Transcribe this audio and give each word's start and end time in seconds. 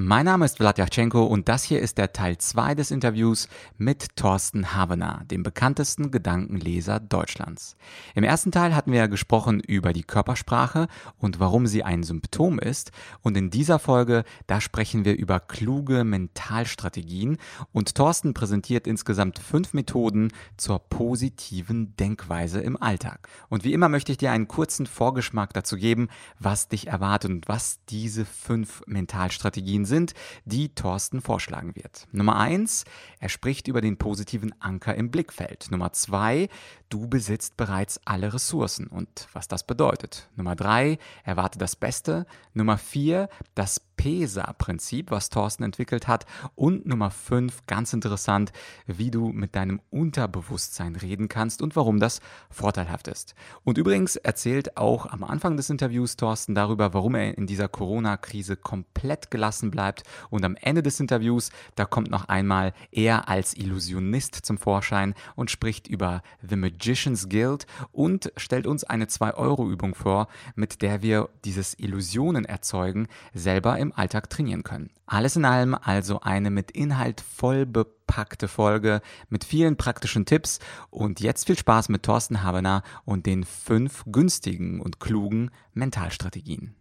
Mein 0.00 0.26
Name 0.26 0.44
ist 0.44 0.58
Vladyachenko 0.58 1.24
und 1.24 1.48
das 1.48 1.64
hier 1.64 1.80
ist 1.80 1.98
der 1.98 2.12
Teil 2.12 2.38
2 2.38 2.76
des 2.76 2.92
Interviews 2.92 3.48
mit 3.78 4.14
Thorsten 4.14 4.72
Havener, 4.72 5.24
dem 5.28 5.42
bekanntesten 5.42 6.12
Gedankenleser 6.12 7.00
Deutschlands. 7.00 7.76
Im 8.14 8.22
ersten 8.22 8.52
Teil 8.52 8.76
hatten 8.76 8.92
wir 8.92 9.08
gesprochen 9.08 9.58
über 9.58 9.92
die 9.92 10.04
Körpersprache 10.04 10.86
und 11.18 11.40
warum 11.40 11.66
sie 11.66 11.82
ein 11.82 12.04
Symptom 12.04 12.60
ist 12.60 12.92
und 13.22 13.36
in 13.36 13.50
dieser 13.50 13.80
Folge, 13.80 14.22
da 14.46 14.60
sprechen 14.60 15.04
wir 15.04 15.18
über 15.18 15.40
kluge 15.40 16.04
Mentalstrategien 16.04 17.36
und 17.72 17.96
Thorsten 17.96 18.34
präsentiert 18.34 18.86
insgesamt 18.86 19.40
fünf 19.40 19.74
Methoden 19.74 20.30
zur 20.56 20.78
positiven 20.78 21.96
Denkweise 21.96 22.60
im 22.60 22.80
Alltag. 22.80 23.28
Und 23.48 23.64
wie 23.64 23.72
immer 23.72 23.88
möchte 23.88 24.12
ich 24.12 24.18
dir 24.18 24.30
einen 24.30 24.46
kurzen 24.46 24.86
Vorgeschmack 24.86 25.52
dazu 25.54 25.74
geben, 25.74 26.06
was 26.38 26.68
dich 26.68 26.86
erwartet 26.86 27.32
und 27.32 27.48
was 27.48 27.80
diese 27.88 28.24
fünf 28.24 28.84
Mentalstrategien 28.86 29.87
sind, 29.88 30.14
die 30.44 30.74
Thorsten 30.74 31.20
vorschlagen 31.20 31.74
wird. 31.74 32.06
Nummer 32.12 32.36
eins, 32.36 32.84
er 33.18 33.28
spricht 33.28 33.66
über 33.66 33.80
den 33.80 33.96
positiven 33.96 34.54
Anker 34.60 34.94
im 34.94 35.10
Blickfeld. 35.10 35.72
Nummer 35.72 35.92
zwei, 35.92 36.48
du 36.88 37.08
besitzt 37.08 37.56
bereits 37.56 38.00
alle 38.04 38.32
Ressourcen 38.32 38.86
und 38.86 39.28
was 39.32 39.48
das 39.48 39.64
bedeutet. 39.64 40.28
Nummer 40.36 40.56
drei, 40.56 40.98
erwarte 41.24 41.58
das 41.58 41.76
Beste. 41.76 42.26
Nummer 42.54 42.78
vier, 42.78 43.28
das 43.54 43.80
PESA-Prinzip, 43.98 45.10
was 45.10 45.28
Thorsten 45.28 45.64
entwickelt 45.64 46.08
hat. 46.08 46.24
Und 46.54 46.86
Nummer 46.86 47.10
5, 47.10 47.66
ganz 47.66 47.92
interessant, 47.92 48.52
wie 48.86 49.10
du 49.10 49.28
mit 49.28 49.54
deinem 49.54 49.82
Unterbewusstsein 49.90 50.96
reden 50.96 51.28
kannst 51.28 51.60
und 51.60 51.76
warum 51.76 52.00
das 52.00 52.20
vorteilhaft 52.48 53.08
ist. 53.08 53.34
Und 53.64 53.76
übrigens 53.76 54.16
erzählt 54.16 54.78
auch 54.78 55.06
am 55.06 55.24
Anfang 55.24 55.56
des 55.56 55.68
Interviews 55.68 56.16
Thorsten 56.16 56.54
darüber, 56.54 56.94
warum 56.94 57.14
er 57.16 57.36
in 57.36 57.46
dieser 57.46 57.68
Corona-Krise 57.68 58.56
komplett 58.56 59.30
gelassen 59.30 59.70
bleibt. 59.70 60.04
Und 60.30 60.44
am 60.44 60.56
Ende 60.56 60.82
des 60.82 61.00
Interviews, 61.00 61.50
da 61.74 61.84
kommt 61.84 62.10
noch 62.10 62.28
einmal 62.28 62.72
er 62.92 63.28
als 63.28 63.54
Illusionist 63.54 64.34
zum 64.36 64.58
Vorschein 64.58 65.14
und 65.34 65.50
spricht 65.50 65.88
über 65.88 66.22
The 66.40 66.56
Magician's 66.78 67.28
Guild 67.28 67.66
und 67.90 68.32
stellt 68.36 68.66
uns 68.66 68.84
eine 68.84 69.06
2-Euro-Übung 69.06 69.96
vor, 69.96 70.28
mit 70.54 70.80
der 70.80 71.02
wir 71.02 71.28
dieses 71.44 71.76
Illusionen 71.78 72.44
erzeugen 72.44 73.08
selber 73.34 73.78
im 73.78 73.92
Alltag 73.92 74.30
trainieren 74.30 74.62
können. 74.62 74.90
Alles 75.06 75.34
in 75.34 75.44
allem 75.44 75.74
also 75.74 76.20
eine 76.20 76.50
mit 76.50 76.70
Inhalt 76.70 77.20
voll 77.20 77.66
bepackte 77.66 78.46
Folge 78.46 79.00
mit 79.28 79.42
vielen 79.42 79.76
praktischen 79.76 80.24
Tipps 80.24 80.60
und 80.90 81.18
jetzt 81.20 81.46
viel 81.46 81.58
Spaß 81.58 81.88
mit 81.88 82.04
Thorsten 82.04 82.44
Habener 82.44 82.82
und 83.04 83.26
den 83.26 83.42
fünf 83.44 84.04
günstigen 84.06 84.80
und 84.80 85.00
klugen 85.00 85.50
Mentalstrategien. 85.74 86.77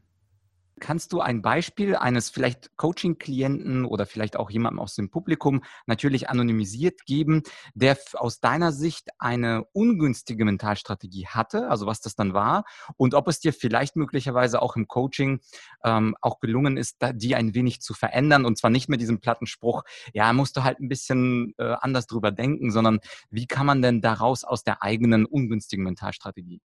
Kannst 0.80 1.12
du 1.12 1.22
ein 1.22 1.42
Beispiel 1.42 1.96
eines 1.96 2.30
vielleicht 2.30 2.78
Coaching-Klienten 2.78 3.84
oder 3.86 4.06
vielleicht 4.06 4.38
auch 4.38 4.52
jemandem 4.52 4.80
aus 4.80 4.94
dem 4.94 5.10
Publikum 5.10 5.64
natürlich 5.88 6.30
anonymisiert 6.30 7.06
geben, 7.06 7.42
der 7.74 7.98
aus 8.14 8.40
deiner 8.40 8.72
Sicht 8.72 9.10
eine 9.18 9.66
ungünstige 9.74 10.46
Mentalstrategie 10.46 11.26
hatte, 11.28 11.70
also 11.70 11.88
was 11.88 12.02
das 12.02 12.16
dann 12.16 12.34
war 12.34 12.64
und 12.96 13.16
ob 13.16 13.28
es 13.28 13.40
dir 13.40 13.54
vielleicht 13.54 13.96
möglicherweise 13.96 14.62
auch 14.62 14.76
im 14.76 14.88
Coaching 14.88 15.40
ähm, 15.84 16.16
auch 16.22 16.40
gelungen 16.40 16.78
ist, 16.78 16.98
die 17.14 17.36
ein 17.36 17.56
wenig 17.56 17.82
zu 17.82 17.96
verändern 17.96 18.46
und 18.46 18.58
zwar 18.58 18.70
nicht 18.70 18.88
mit 18.88 19.02
diesem 19.02 19.20
platten 19.20 19.48
Spruch, 19.48 19.84
ja, 20.14 20.32
musst 20.32 20.58
du 20.58 20.64
halt 20.64 20.80
ein 20.80 20.90
bisschen 20.90 21.56
äh, 21.58 21.76
anders 21.82 22.06
drüber 22.06 22.32
denken, 22.32 22.72
sondern 22.72 23.00
wie 23.32 23.48
kann 23.48 23.66
man 23.66 23.82
denn 23.82 24.02
daraus 24.02 24.44
aus 24.44 24.64
der 24.64 24.84
eigenen 24.84 25.26
ungünstigen 25.26 25.84
Mentalstrategie 25.84 26.62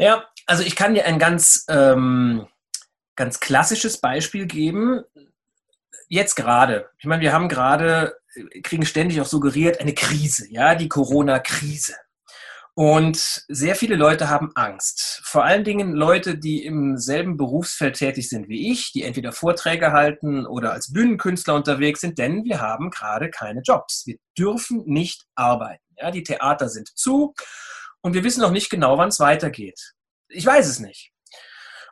ja, 0.00 0.24
also 0.46 0.62
ich 0.62 0.76
kann 0.76 0.94
dir 0.94 1.04
ein 1.04 1.18
ganz, 1.18 1.66
ähm, 1.68 2.46
ganz 3.16 3.38
klassisches 3.38 4.00
Beispiel 4.00 4.46
geben. 4.46 5.02
Jetzt 6.08 6.36
gerade. 6.36 6.88
Ich 6.98 7.04
meine, 7.04 7.22
wir 7.22 7.32
haben 7.32 7.48
gerade, 7.48 8.16
kriegen 8.62 8.86
ständig 8.86 9.20
auch 9.20 9.26
suggeriert, 9.26 9.78
eine 9.78 9.94
Krise, 9.94 10.50
ja, 10.50 10.74
die 10.74 10.88
Corona-Krise. 10.88 11.94
Und 12.74 13.44
sehr 13.48 13.74
viele 13.74 13.96
Leute 13.96 14.30
haben 14.30 14.52
Angst. 14.54 15.20
Vor 15.24 15.44
allen 15.44 15.64
Dingen 15.64 15.92
Leute, 15.92 16.38
die 16.38 16.64
im 16.64 16.96
selben 16.96 17.36
Berufsfeld 17.36 17.96
tätig 17.96 18.30
sind 18.30 18.48
wie 18.48 18.72
ich, 18.72 18.92
die 18.92 19.02
entweder 19.02 19.32
Vorträge 19.32 19.92
halten 19.92 20.46
oder 20.46 20.72
als 20.72 20.92
Bühnenkünstler 20.92 21.54
unterwegs 21.54 22.00
sind, 22.00 22.18
denn 22.18 22.44
wir 22.44 22.62
haben 22.62 22.90
gerade 22.90 23.28
keine 23.28 23.60
Jobs. 23.60 24.06
Wir 24.06 24.16
dürfen 24.38 24.84
nicht 24.86 25.26
arbeiten. 25.34 25.84
Ja, 25.98 26.10
die 26.10 26.22
Theater 26.22 26.70
sind 26.70 26.88
zu 26.96 27.34
und 28.02 28.14
wir 28.14 28.24
wissen 28.24 28.40
noch 28.40 28.50
nicht 28.50 28.70
genau, 28.70 28.98
wann 28.98 29.08
es 29.08 29.20
weitergeht. 29.20 29.94
Ich 30.28 30.46
weiß 30.46 30.66
es 30.68 30.80
nicht. 30.80 31.12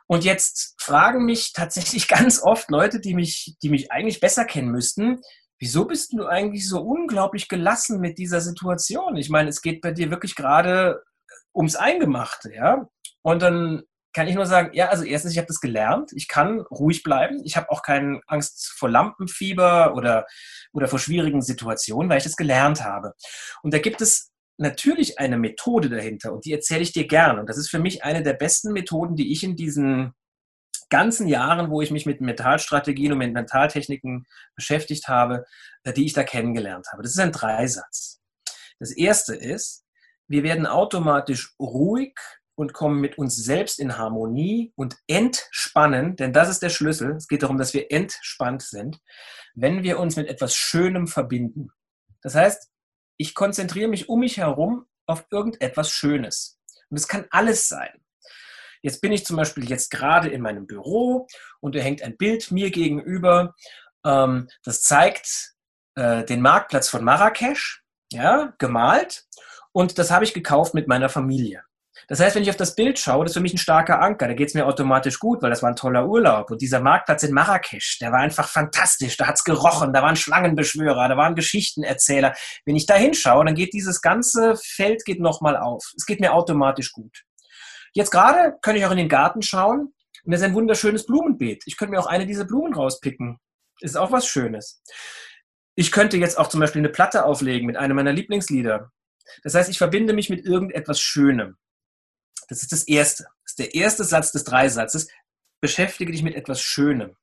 Und 0.07 0.23
jetzt 0.23 0.75
fragen 0.81 1.25
mich 1.25 1.53
tatsächlich 1.53 2.07
ganz 2.07 2.41
oft 2.41 2.69
Leute, 2.71 2.99
die 2.99 3.13
mich, 3.13 3.55
die 3.61 3.69
mich 3.69 3.91
eigentlich 3.91 4.19
besser 4.19 4.45
kennen 4.45 4.71
müssten, 4.71 5.21
wieso 5.59 5.85
bist 5.85 6.13
du 6.13 6.25
eigentlich 6.25 6.67
so 6.67 6.81
unglaublich 6.81 7.47
gelassen 7.47 7.99
mit 7.99 8.17
dieser 8.17 8.41
Situation? 8.41 9.17
Ich 9.17 9.29
meine, 9.29 9.49
es 9.49 9.61
geht 9.61 9.81
bei 9.81 9.91
dir 9.91 10.09
wirklich 10.09 10.35
gerade 10.35 11.03
ums 11.53 11.75
Eingemachte, 11.75 12.53
ja? 12.53 12.87
Und 13.21 13.41
dann 13.41 13.83
kann 14.13 14.27
ich 14.27 14.35
nur 14.35 14.45
sagen, 14.45 14.71
ja, 14.73 14.87
also 14.87 15.03
erstens, 15.03 15.33
ich 15.33 15.37
habe 15.37 15.47
das 15.47 15.59
gelernt, 15.59 16.11
ich 16.15 16.27
kann 16.27 16.61
ruhig 16.61 17.03
bleiben, 17.03 17.41
ich 17.43 17.57
habe 17.57 17.69
auch 17.69 17.83
keine 17.83 18.21
Angst 18.25 18.73
vor 18.77 18.89
Lampenfieber 18.89 19.93
oder, 19.93 20.25
oder 20.73 20.87
vor 20.87 20.97
schwierigen 20.97 21.41
Situationen, 21.41 22.09
weil 22.09 22.17
ich 22.17 22.23
das 22.23 22.35
gelernt 22.35 22.83
habe. 22.83 23.13
Und 23.61 23.73
da 23.73 23.77
gibt 23.77 24.01
es 24.01 24.28
natürlich 24.59 25.19
eine 25.19 25.37
Methode 25.37 25.89
dahinter 25.89 26.33
und 26.33 26.45
die 26.45 26.53
erzähle 26.53 26.81
ich 26.81 26.91
dir 26.91 27.07
gern. 27.07 27.39
Und 27.39 27.49
das 27.49 27.57
ist 27.57 27.69
für 27.69 27.79
mich 27.79 28.03
eine 28.03 28.23
der 28.23 28.33
besten 28.33 28.73
Methoden, 28.73 29.15
die 29.15 29.31
ich 29.31 29.43
in 29.43 29.55
diesen 29.55 30.13
ganzen 30.89 31.27
Jahren, 31.27 31.69
wo 31.69 31.81
ich 31.81 31.91
mich 31.91 32.05
mit 32.05 32.19
Mentalstrategien 32.19 33.13
und 33.13 33.19
mit 33.19 33.33
Mentaltechniken 33.33 34.25
beschäftigt 34.55 35.07
habe, 35.07 35.45
äh, 35.83 35.93
die 35.93 36.05
ich 36.05 36.13
da 36.13 36.23
kennengelernt 36.23 36.87
habe. 36.91 37.03
Das 37.03 37.11
ist 37.11 37.19
ein 37.19 37.31
Dreisatz. 37.31 38.19
Das 38.79 38.91
erste 38.91 39.35
ist, 39.35 39.85
wir 40.27 40.43
werden 40.43 40.65
automatisch 40.65 41.55
ruhig 41.59 42.15
und 42.55 42.73
kommen 42.73 42.99
mit 42.99 43.17
uns 43.17 43.35
selbst 43.35 43.79
in 43.79 43.97
Harmonie 43.97 44.73
und 44.75 44.97
entspannen, 45.07 46.15
denn 46.17 46.33
das 46.33 46.49
ist 46.49 46.61
der 46.61 46.69
Schlüssel. 46.69 47.15
Es 47.15 47.27
geht 47.27 47.43
darum, 47.43 47.57
dass 47.57 47.73
wir 47.73 47.91
entspannt 47.91 48.63
sind, 48.63 48.99
wenn 49.55 49.83
wir 49.83 49.99
uns 49.99 50.17
mit 50.17 50.27
etwas 50.27 50.55
Schönem 50.55 51.07
verbinden. 51.07 51.69
Das 52.21 52.35
heißt, 52.35 52.69
ich 53.19 53.35
konzentriere 53.35 53.89
mich 53.89 54.09
um 54.09 54.21
mich 54.21 54.37
herum 54.37 54.87
auf 55.05 55.25
irgendetwas 55.29 55.91
Schönes. 55.91 56.59
Und 56.89 56.97
es 56.97 57.07
kann 57.07 57.25
alles 57.29 57.67
sein. 57.67 57.91
Jetzt 58.81 59.01
bin 59.01 59.11
ich 59.11 59.25
zum 59.25 59.35
Beispiel 59.35 59.69
jetzt 59.69 59.91
gerade 59.91 60.29
in 60.29 60.41
meinem 60.41 60.65
Büro 60.65 61.27
und 61.59 61.75
da 61.75 61.79
hängt 61.79 62.01
ein 62.01 62.15
Bild 62.15 62.49
mir 62.49 62.71
gegenüber. 62.71 63.55
Ähm, 64.05 64.47
das 64.63 64.81
zeigt 64.81 65.53
äh, 65.95 66.23
den 66.23 66.41
Marktplatz 66.41 66.87
von 66.87 67.03
Marrakesch, 67.03 67.83
ja, 68.13 68.53
gemalt. 68.57 69.25
Und 69.73 69.99
das 69.99 70.11
habe 70.11 70.23
ich 70.23 70.33
gekauft 70.33 70.73
mit 70.73 70.87
meiner 70.87 71.09
Familie. 71.09 71.63
Das 72.09 72.19
heißt, 72.19 72.35
wenn 72.35 72.41
ich 72.41 72.49
auf 72.49 72.57
das 72.57 72.73
Bild 72.73 72.97
schaue, 72.97 73.23
das 73.23 73.31
ist 73.31 73.37
für 73.37 73.41
mich 73.41 73.53
ein 73.53 73.59
starker 73.59 74.01
Anker. 74.01 74.27
Da 74.27 74.33
geht 74.33 74.47
es 74.47 74.55
mir 74.55 74.65
automatisch 74.65 75.19
gut, 75.19 75.43
weil 75.43 75.51
das 75.51 75.61
war 75.61 75.69
ein 75.69 75.75
toller 75.75 76.07
Urlaub. 76.07 76.49
Und 76.49 76.59
dieser 76.59 76.79
Marktplatz 76.79 77.21
in 77.21 77.35
Marrakesch, 77.35 77.99
der 77.99 78.11
war 78.11 78.19
einfach 78.19 78.49
fantastisch. 78.49 79.15
Da 79.15 79.27
hat 79.27 79.35
es 79.35 79.43
gerochen, 79.43 79.93
da 79.93 80.01
waren 80.01 80.15
Schlangenbeschwörer, 80.15 81.07
da 81.07 81.15
waren 81.17 81.35
Geschichtenerzähler. 81.35 82.33
Wenn 82.65 82.75
ich 82.75 82.87
da 82.87 82.95
hinschaue, 82.95 83.45
dann 83.45 83.53
geht 83.53 83.73
dieses 83.73 84.01
ganze 84.01 84.55
Feld 84.55 85.05
geht 85.05 85.19
nochmal 85.19 85.55
auf. 85.55 85.93
Es 85.95 86.07
geht 86.07 86.19
mir 86.19 86.33
automatisch 86.33 86.91
gut. 86.91 87.25
Jetzt 87.93 88.09
gerade 88.09 88.57
kann 88.63 88.75
ich 88.75 88.85
auch 88.87 88.91
in 88.91 88.97
den 88.97 89.09
Garten 89.09 89.43
schauen 89.43 89.93
und 90.23 90.31
das 90.31 90.41
ist 90.41 90.47
ein 90.47 90.55
wunderschönes 90.55 91.05
Blumenbeet. 91.05 91.63
Ich 91.67 91.77
könnte 91.77 91.91
mir 91.91 91.99
auch 91.99 92.07
eine 92.07 92.25
dieser 92.25 92.45
Blumen 92.45 92.73
rauspicken. 92.73 93.37
Ist 93.81 93.97
auch 93.97 94.11
was 94.11 94.25
Schönes. 94.25 94.81
Ich 95.75 95.91
könnte 95.91 96.17
jetzt 96.17 96.39
auch 96.39 96.47
zum 96.47 96.59
Beispiel 96.59 96.81
eine 96.81 96.89
Platte 96.89 97.23
auflegen 97.23 97.67
mit 97.67 97.77
einem 97.77 97.95
meiner 97.95 98.13
Lieblingslieder. 98.13 98.91
Das 99.43 99.53
heißt, 99.53 99.69
ich 99.69 99.77
verbinde 99.77 100.13
mich 100.13 100.31
mit 100.31 100.43
irgendetwas 100.43 100.99
Schönem. 100.99 101.57
Das 102.49 102.61
ist 102.63 102.71
das 102.71 102.83
Erste. 102.83 103.23
Das 103.23 103.51
ist 103.51 103.59
der 103.59 103.75
erste 103.75 104.03
Satz 104.03 104.31
des 104.31 104.43
Dreisatzes. 104.43 105.07
Beschäftige 105.61 106.11
dich 106.11 106.23
mit 106.23 106.35
etwas 106.35 106.61
Schönem. 106.61 107.15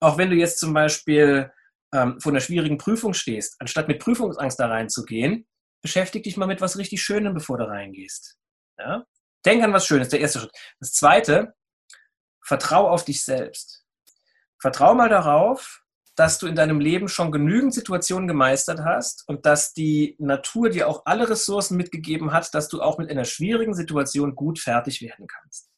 Auch 0.00 0.18
wenn 0.18 0.30
du 0.30 0.36
jetzt 0.36 0.58
zum 0.58 0.72
Beispiel 0.72 1.52
ähm, 1.92 2.20
vor 2.20 2.32
einer 2.32 2.40
schwierigen 2.40 2.78
Prüfung 2.78 3.12
stehst, 3.12 3.56
anstatt 3.60 3.88
mit 3.88 4.00
Prüfungsangst 4.00 4.58
da 4.58 4.68
reinzugehen, 4.68 5.46
beschäftige 5.82 6.22
dich 6.22 6.36
mal 6.36 6.46
mit 6.46 6.60
was 6.60 6.78
richtig 6.78 7.02
Schönem, 7.02 7.34
bevor 7.34 7.58
du 7.58 7.64
reingehst. 7.68 8.36
Ja? 8.78 9.04
Denk 9.44 9.62
an 9.62 9.72
was 9.72 9.86
Schönes, 9.86 10.08
der 10.08 10.20
erste 10.20 10.40
Schritt. 10.40 10.52
Das 10.78 10.92
zweite, 10.92 11.54
vertrau 12.42 12.88
auf 12.88 13.04
dich 13.04 13.24
selbst. 13.24 13.84
Vertrau 14.58 14.94
mal 14.94 15.08
darauf, 15.08 15.79
dass 16.20 16.36
du 16.36 16.46
in 16.46 16.54
deinem 16.54 16.80
Leben 16.80 17.08
schon 17.08 17.32
genügend 17.32 17.72
Situationen 17.72 18.28
gemeistert 18.28 18.80
hast 18.84 19.26
und 19.26 19.46
dass 19.46 19.72
die 19.72 20.16
Natur 20.18 20.68
dir 20.68 20.86
auch 20.86 21.06
alle 21.06 21.30
Ressourcen 21.30 21.78
mitgegeben 21.78 22.34
hat, 22.34 22.52
dass 22.52 22.68
du 22.68 22.82
auch 22.82 22.98
mit 22.98 23.10
einer 23.10 23.24
schwierigen 23.24 23.72
Situation 23.72 24.34
gut 24.34 24.58
fertig 24.58 25.00
werden 25.00 25.26
kannst. 25.26 25.70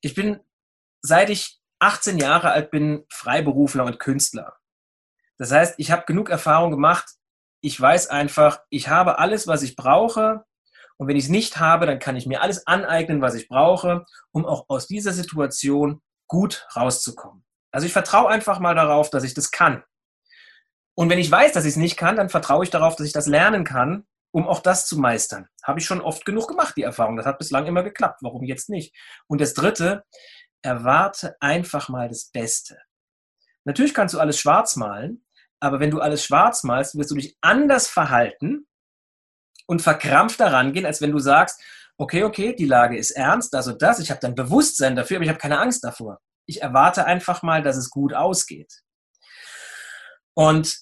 Ich 0.00 0.14
bin, 0.14 0.38
seit 1.02 1.28
ich 1.28 1.58
18 1.80 2.18
Jahre 2.18 2.52
alt 2.52 2.70
bin, 2.70 3.04
Freiberufler 3.10 3.84
und 3.84 3.98
Künstler. 3.98 4.54
Das 5.38 5.50
heißt, 5.50 5.74
ich 5.78 5.90
habe 5.90 6.04
genug 6.06 6.30
Erfahrung 6.30 6.70
gemacht. 6.70 7.10
Ich 7.60 7.80
weiß 7.80 8.06
einfach, 8.06 8.60
ich 8.70 8.86
habe 8.86 9.18
alles, 9.18 9.48
was 9.48 9.64
ich 9.64 9.74
brauche, 9.74 10.44
Und 10.98 11.08
wenn 11.08 11.16
ich 11.16 11.24
es 11.24 11.30
nicht 11.30 11.58
habe, 11.58 11.86
dann 11.86 11.98
kann 11.98 12.14
ich 12.14 12.26
mir 12.26 12.42
alles 12.42 12.64
aneignen, 12.68 13.20
was 13.20 13.34
ich 13.34 13.48
brauche, 13.48 14.04
um 14.30 14.46
auch 14.46 14.66
aus 14.68 14.86
dieser 14.86 15.12
Situation 15.12 16.00
gut 16.28 16.64
rauszukommen. 16.76 17.43
Also 17.74 17.88
ich 17.88 17.92
vertraue 17.92 18.28
einfach 18.28 18.60
mal 18.60 18.76
darauf, 18.76 19.10
dass 19.10 19.24
ich 19.24 19.34
das 19.34 19.50
kann. 19.50 19.82
Und 20.96 21.10
wenn 21.10 21.18
ich 21.18 21.28
weiß, 21.28 21.52
dass 21.52 21.64
ich 21.64 21.70
es 21.70 21.76
nicht 21.76 21.96
kann, 21.96 22.14
dann 22.14 22.28
vertraue 22.28 22.62
ich 22.62 22.70
darauf, 22.70 22.94
dass 22.94 23.04
ich 23.04 23.12
das 23.12 23.26
lernen 23.26 23.64
kann, 23.64 24.06
um 24.30 24.46
auch 24.46 24.60
das 24.60 24.86
zu 24.86 24.96
meistern. 24.96 25.48
Habe 25.64 25.80
ich 25.80 25.84
schon 25.84 26.00
oft 26.00 26.24
genug 26.24 26.46
gemacht, 26.46 26.74
die 26.76 26.84
Erfahrung. 26.84 27.16
Das 27.16 27.26
hat 27.26 27.38
bislang 27.38 27.66
immer 27.66 27.82
geklappt. 27.82 28.20
Warum 28.22 28.44
jetzt 28.44 28.68
nicht? 28.68 28.94
Und 29.26 29.40
das 29.40 29.54
Dritte, 29.54 30.04
erwarte 30.62 31.34
einfach 31.40 31.88
mal 31.88 32.08
das 32.08 32.30
Beste. 32.30 32.78
Natürlich 33.64 33.92
kannst 33.92 34.14
du 34.14 34.20
alles 34.20 34.38
schwarz 34.38 34.76
malen, 34.76 35.26
aber 35.58 35.80
wenn 35.80 35.90
du 35.90 36.00
alles 36.00 36.24
schwarz 36.24 36.62
malst, 36.62 36.96
wirst 36.96 37.10
du 37.10 37.16
dich 37.16 37.36
anders 37.40 37.88
verhalten 37.88 38.68
und 39.66 39.82
verkrampft 39.82 40.38
daran 40.38 40.72
gehen, 40.72 40.86
als 40.86 41.00
wenn 41.00 41.10
du 41.10 41.18
sagst, 41.18 41.60
okay, 41.96 42.22
okay, 42.22 42.54
die 42.54 42.66
Lage 42.66 42.96
ist 42.96 43.10
ernst, 43.10 43.52
und 43.52 43.82
das, 43.82 43.98
ich 43.98 44.10
habe 44.12 44.20
dann 44.20 44.36
Bewusstsein 44.36 44.94
dafür, 44.94 45.16
aber 45.16 45.24
ich 45.24 45.30
habe 45.30 45.40
keine 45.40 45.58
Angst 45.58 45.82
davor. 45.82 46.20
Ich 46.46 46.62
erwarte 46.62 47.04
einfach 47.06 47.42
mal, 47.42 47.62
dass 47.62 47.76
es 47.76 47.90
gut 47.90 48.14
ausgeht. 48.14 48.82
Und 50.34 50.78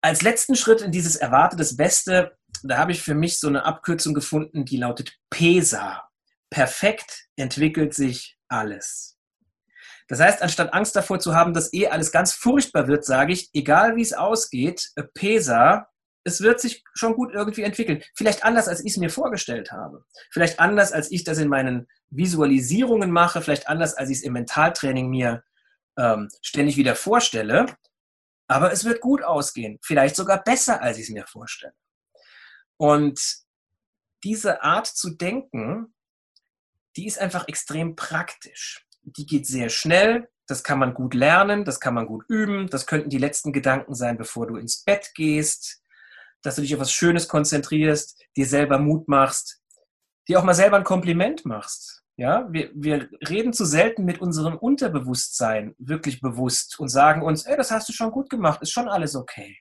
als 0.00 0.22
letzten 0.22 0.56
Schritt 0.56 0.80
in 0.80 0.92
dieses 0.92 1.16
Erwarte 1.16 1.56
das 1.56 1.76
Beste, 1.76 2.36
da 2.62 2.78
habe 2.78 2.92
ich 2.92 3.02
für 3.02 3.14
mich 3.14 3.38
so 3.38 3.48
eine 3.48 3.64
Abkürzung 3.64 4.14
gefunden, 4.14 4.64
die 4.64 4.76
lautet 4.76 5.16
PESA. 5.30 6.08
Perfekt 6.50 7.26
entwickelt 7.36 7.94
sich 7.94 8.38
alles. 8.48 9.16
Das 10.08 10.20
heißt, 10.20 10.42
anstatt 10.42 10.72
Angst 10.72 10.94
davor 10.94 11.18
zu 11.18 11.34
haben, 11.34 11.52
dass 11.52 11.72
eh 11.72 11.88
alles 11.88 12.12
ganz 12.12 12.32
furchtbar 12.32 12.86
wird, 12.86 13.04
sage 13.04 13.32
ich, 13.32 13.50
egal 13.52 13.96
wie 13.96 14.02
es 14.02 14.12
ausgeht, 14.12 14.92
PESA, 15.14 15.88
es 16.26 16.40
wird 16.40 16.60
sich 16.60 16.82
schon 16.92 17.14
gut 17.14 17.32
irgendwie 17.32 17.62
entwickeln. 17.62 18.02
Vielleicht 18.14 18.44
anders, 18.44 18.66
als 18.66 18.80
ich 18.80 18.92
es 18.92 18.96
mir 18.96 19.10
vorgestellt 19.10 19.70
habe. 19.70 20.04
Vielleicht 20.32 20.58
anders, 20.58 20.90
als 20.90 21.12
ich 21.12 21.22
das 21.22 21.38
in 21.38 21.48
meinen 21.48 21.86
Visualisierungen 22.10 23.12
mache. 23.12 23.40
Vielleicht 23.40 23.68
anders, 23.68 23.94
als 23.94 24.10
ich 24.10 24.18
es 24.18 24.22
im 24.24 24.32
Mentaltraining 24.32 25.08
mir 25.08 25.44
ähm, 25.96 26.28
ständig 26.42 26.76
wieder 26.76 26.96
vorstelle. 26.96 27.66
Aber 28.48 28.72
es 28.72 28.84
wird 28.84 29.00
gut 29.00 29.22
ausgehen. 29.22 29.78
Vielleicht 29.82 30.16
sogar 30.16 30.42
besser, 30.42 30.82
als 30.82 30.98
ich 30.98 31.04
es 31.04 31.10
mir 31.10 31.26
vorstelle. 31.28 31.74
Und 32.76 33.20
diese 34.24 34.62
Art 34.64 34.88
zu 34.88 35.10
denken, 35.10 35.94
die 36.96 37.06
ist 37.06 37.20
einfach 37.20 37.46
extrem 37.46 37.94
praktisch. 37.94 38.84
Die 39.02 39.26
geht 39.26 39.46
sehr 39.46 39.68
schnell, 39.68 40.28
das 40.48 40.64
kann 40.64 40.80
man 40.80 40.92
gut 40.92 41.14
lernen, 41.14 41.64
das 41.64 41.78
kann 41.78 41.94
man 41.94 42.06
gut 42.06 42.24
üben, 42.28 42.68
das 42.68 42.86
könnten 42.86 43.10
die 43.10 43.18
letzten 43.18 43.52
Gedanken 43.52 43.94
sein, 43.94 44.18
bevor 44.18 44.48
du 44.48 44.56
ins 44.56 44.82
Bett 44.82 45.12
gehst 45.14 45.82
dass 46.46 46.54
du 46.54 46.62
dich 46.62 46.74
auf 46.74 46.80
was 46.80 46.92
Schönes 46.92 47.26
konzentrierst, 47.26 48.22
dir 48.36 48.46
selber 48.46 48.78
Mut 48.78 49.08
machst, 49.08 49.60
dir 50.28 50.38
auch 50.38 50.44
mal 50.44 50.54
selber 50.54 50.76
ein 50.76 50.84
Kompliment 50.84 51.44
machst. 51.44 52.04
Ja, 52.16 52.46
wir, 52.50 52.70
wir 52.74 53.10
reden 53.28 53.52
zu 53.52 53.66
selten 53.66 54.04
mit 54.04 54.20
unserem 54.20 54.56
Unterbewusstsein 54.56 55.74
wirklich 55.78 56.20
bewusst 56.20 56.78
und 56.78 56.88
sagen 56.88 57.22
uns, 57.22 57.44
ey, 57.44 57.56
das 57.56 57.70
hast 57.70 57.88
du 57.88 57.92
schon 57.92 58.10
gut 58.10 58.30
gemacht, 58.30 58.62
ist 58.62 58.70
schon 58.70 58.88
alles 58.88 59.16
okay. 59.16 59.58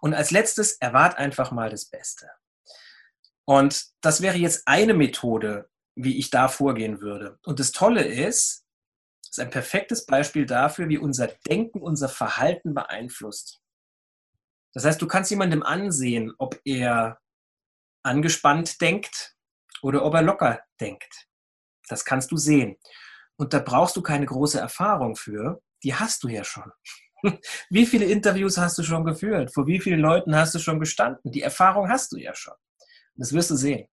Und 0.00 0.14
als 0.14 0.30
letztes, 0.30 0.74
erwart 0.74 1.18
einfach 1.18 1.50
mal 1.50 1.70
das 1.70 1.86
Beste. 1.86 2.30
Und 3.44 3.86
das 4.00 4.20
wäre 4.20 4.36
jetzt 4.36 4.68
eine 4.68 4.94
Methode, 4.94 5.68
wie 5.96 6.18
ich 6.18 6.30
da 6.30 6.46
vorgehen 6.48 7.00
würde. 7.00 7.38
Und 7.44 7.58
das 7.58 7.72
Tolle 7.72 8.04
ist, 8.04 8.64
es 9.22 9.30
ist 9.30 9.40
ein 9.40 9.50
perfektes 9.50 10.06
Beispiel 10.06 10.46
dafür, 10.46 10.88
wie 10.88 10.98
unser 10.98 11.28
Denken 11.48 11.80
unser 11.80 12.08
Verhalten 12.08 12.74
beeinflusst. 12.74 13.60
Das 14.74 14.84
heißt, 14.84 15.00
du 15.00 15.06
kannst 15.06 15.30
jemandem 15.30 15.62
ansehen, 15.62 16.32
ob 16.38 16.60
er 16.64 17.18
angespannt 18.02 18.80
denkt 18.80 19.36
oder 19.82 20.04
ob 20.04 20.14
er 20.14 20.22
locker 20.22 20.60
denkt. 20.80 21.26
Das 21.88 22.04
kannst 22.04 22.30
du 22.30 22.36
sehen. 22.36 22.76
Und 23.36 23.52
da 23.52 23.60
brauchst 23.60 23.96
du 23.96 24.02
keine 24.02 24.26
große 24.26 24.58
Erfahrung 24.58 25.16
für. 25.16 25.62
Die 25.82 25.94
hast 25.94 26.22
du 26.24 26.28
ja 26.28 26.44
schon. 26.44 26.70
Wie 27.70 27.86
viele 27.86 28.06
Interviews 28.06 28.58
hast 28.58 28.78
du 28.78 28.82
schon 28.82 29.04
geführt? 29.04 29.52
Vor 29.52 29.66
wie 29.66 29.80
vielen 29.80 30.00
Leuten 30.00 30.36
hast 30.36 30.54
du 30.54 30.58
schon 30.58 30.78
gestanden? 30.78 31.32
Die 31.32 31.42
Erfahrung 31.42 31.88
hast 31.88 32.12
du 32.12 32.16
ja 32.16 32.34
schon. 32.34 32.54
Das 33.16 33.32
wirst 33.32 33.50
du 33.50 33.56
sehen. 33.56 33.88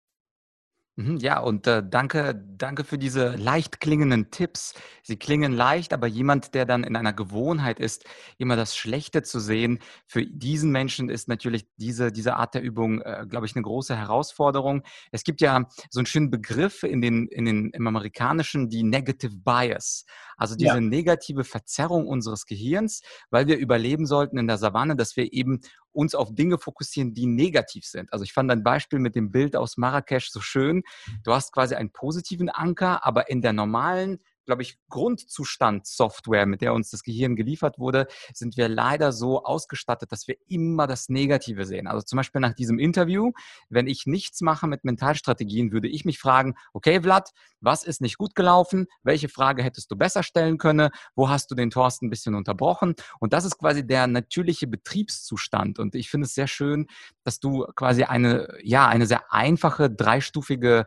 Mhm, 0.97 1.17
ja, 1.17 1.39
und 1.39 1.67
äh, 1.67 1.81
danke, 1.87 2.35
danke 2.57 2.83
für 2.83 2.97
diese 2.97 3.35
leicht 3.37 3.79
klingenden 3.79 4.29
Tipps. 4.29 4.73
Sie 5.03 5.15
klingen 5.15 5.53
leicht, 5.53 5.93
aber 5.93 6.05
jemand, 6.05 6.53
der 6.53 6.65
dann 6.65 6.83
in 6.83 6.97
einer 6.97 7.13
Gewohnheit 7.13 7.79
ist, 7.79 8.03
immer 8.37 8.57
das 8.57 8.75
Schlechte 8.75 9.23
zu 9.23 9.39
sehen, 9.39 9.79
für 10.05 10.25
diesen 10.25 10.69
Menschen 10.69 11.09
ist 11.09 11.29
natürlich 11.29 11.65
diese, 11.77 12.11
diese 12.11 12.35
Art 12.35 12.55
der 12.55 12.61
Übung, 12.61 13.01
äh, 13.01 13.25
glaube 13.29 13.45
ich, 13.45 13.55
eine 13.55 13.63
große 13.63 13.95
Herausforderung. 13.95 14.83
Es 15.11 15.23
gibt 15.23 15.39
ja 15.39 15.65
so 15.89 16.01
einen 16.01 16.07
schönen 16.07 16.29
Begriff 16.29 16.83
in 16.83 17.01
den, 17.01 17.27
in 17.27 17.45
den, 17.45 17.69
im 17.69 17.87
Amerikanischen, 17.87 18.69
die 18.69 18.83
Negative 18.83 19.37
Bias, 19.37 20.05
also 20.35 20.55
diese 20.55 20.73
ja. 20.73 20.81
negative 20.81 21.45
Verzerrung 21.45 22.05
unseres 22.07 22.45
Gehirns, 22.45 23.01
weil 23.29 23.47
wir 23.47 23.57
überleben 23.57 24.05
sollten 24.05 24.37
in 24.37 24.47
der 24.47 24.57
Savanne, 24.57 24.97
dass 24.97 25.15
wir 25.15 25.31
eben 25.31 25.61
uns 25.93 26.15
auf 26.15 26.33
Dinge 26.33 26.57
fokussieren, 26.57 27.13
die 27.13 27.25
negativ 27.25 27.85
sind. 27.85 28.11
Also 28.13 28.23
ich 28.23 28.33
fand 28.33 28.51
ein 28.51 28.63
Beispiel 28.63 28.99
mit 28.99 29.15
dem 29.15 29.31
Bild 29.31 29.55
aus 29.55 29.77
Marrakesch 29.77 30.29
so 30.29 30.41
schön. 30.41 30.83
Du 31.23 31.33
hast 31.33 31.51
quasi 31.51 31.75
einen 31.75 31.91
positiven 31.91 32.49
Anker, 32.49 33.05
aber 33.05 33.29
in 33.29 33.41
der 33.41 33.53
normalen 33.53 34.19
glaube 34.45 34.61
ich, 34.61 34.77
Grundzustand-Software, 34.89 36.45
mit 36.45 36.61
der 36.61 36.73
uns 36.73 36.89
das 36.89 37.03
Gehirn 37.03 37.35
geliefert 37.35 37.79
wurde, 37.79 38.07
sind 38.33 38.57
wir 38.57 38.69
leider 38.69 39.11
so 39.11 39.43
ausgestattet, 39.43 40.11
dass 40.11 40.27
wir 40.27 40.35
immer 40.47 40.87
das 40.87 41.09
Negative 41.09 41.65
sehen. 41.65 41.87
Also 41.87 42.01
zum 42.01 42.17
Beispiel 42.17 42.41
nach 42.41 42.53
diesem 42.53 42.79
Interview, 42.79 43.31
wenn 43.69 43.87
ich 43.87 44.05
nichts 44.05 44.41
mache 44.41 44.67
mit 44.67 44.83
Mentalstrategien, 44.83 45.71
würde 45.71 45.87
ich 45.87 46.05
mich 46.05 46.19
fragen, 46.19 46.55
okay, 46.73 47.01
Vlad, 47.01 47.31
was 47.61 47.83
ist 47.83 48.01
nicht 48.01 48.17
gut 48.17 48.35
gelaufen? 48.35 48.87
Welche 49.03 49.29
Frage 49.29 49.63
hättest 49.63 49.91
du 49.91 49.95
besser 49.95 50.23
stellen 50.23 50.57
können? 50.57 50.89
Wo 51.15 51.29
hast 51.29 51.51
du 51.51 51.55
den 51.55 51.69
Thorsten 51.69 52.07
ein 52.07 52.09
bisschen 52.09 52.35
unterbrochen? 52.35 52.95
Und 53.19 53.33
das 53.33 53.45
ist 53.45 53.57
quasi 53.57 53.85
der 53.85 54.07
natürliche 54.07 54.67
Betriebszustand. 54.67 55.79
Und 55.79 55.95
ich 55.95 56.09
finde 56.09 56.25
es 56.25 56.33
sehr 56.33 56.47
schön, 56.47 56.87
dass 57.23 57.39
du 57.39 57.65
quasi 57.75 58.03
eine, 58.03 58.47
ja, 58.63 58.87
eine 58.87 59.05
sehr 59.05 59.31
einfache, 59.31 59.89
dreistufige 59.89 60.85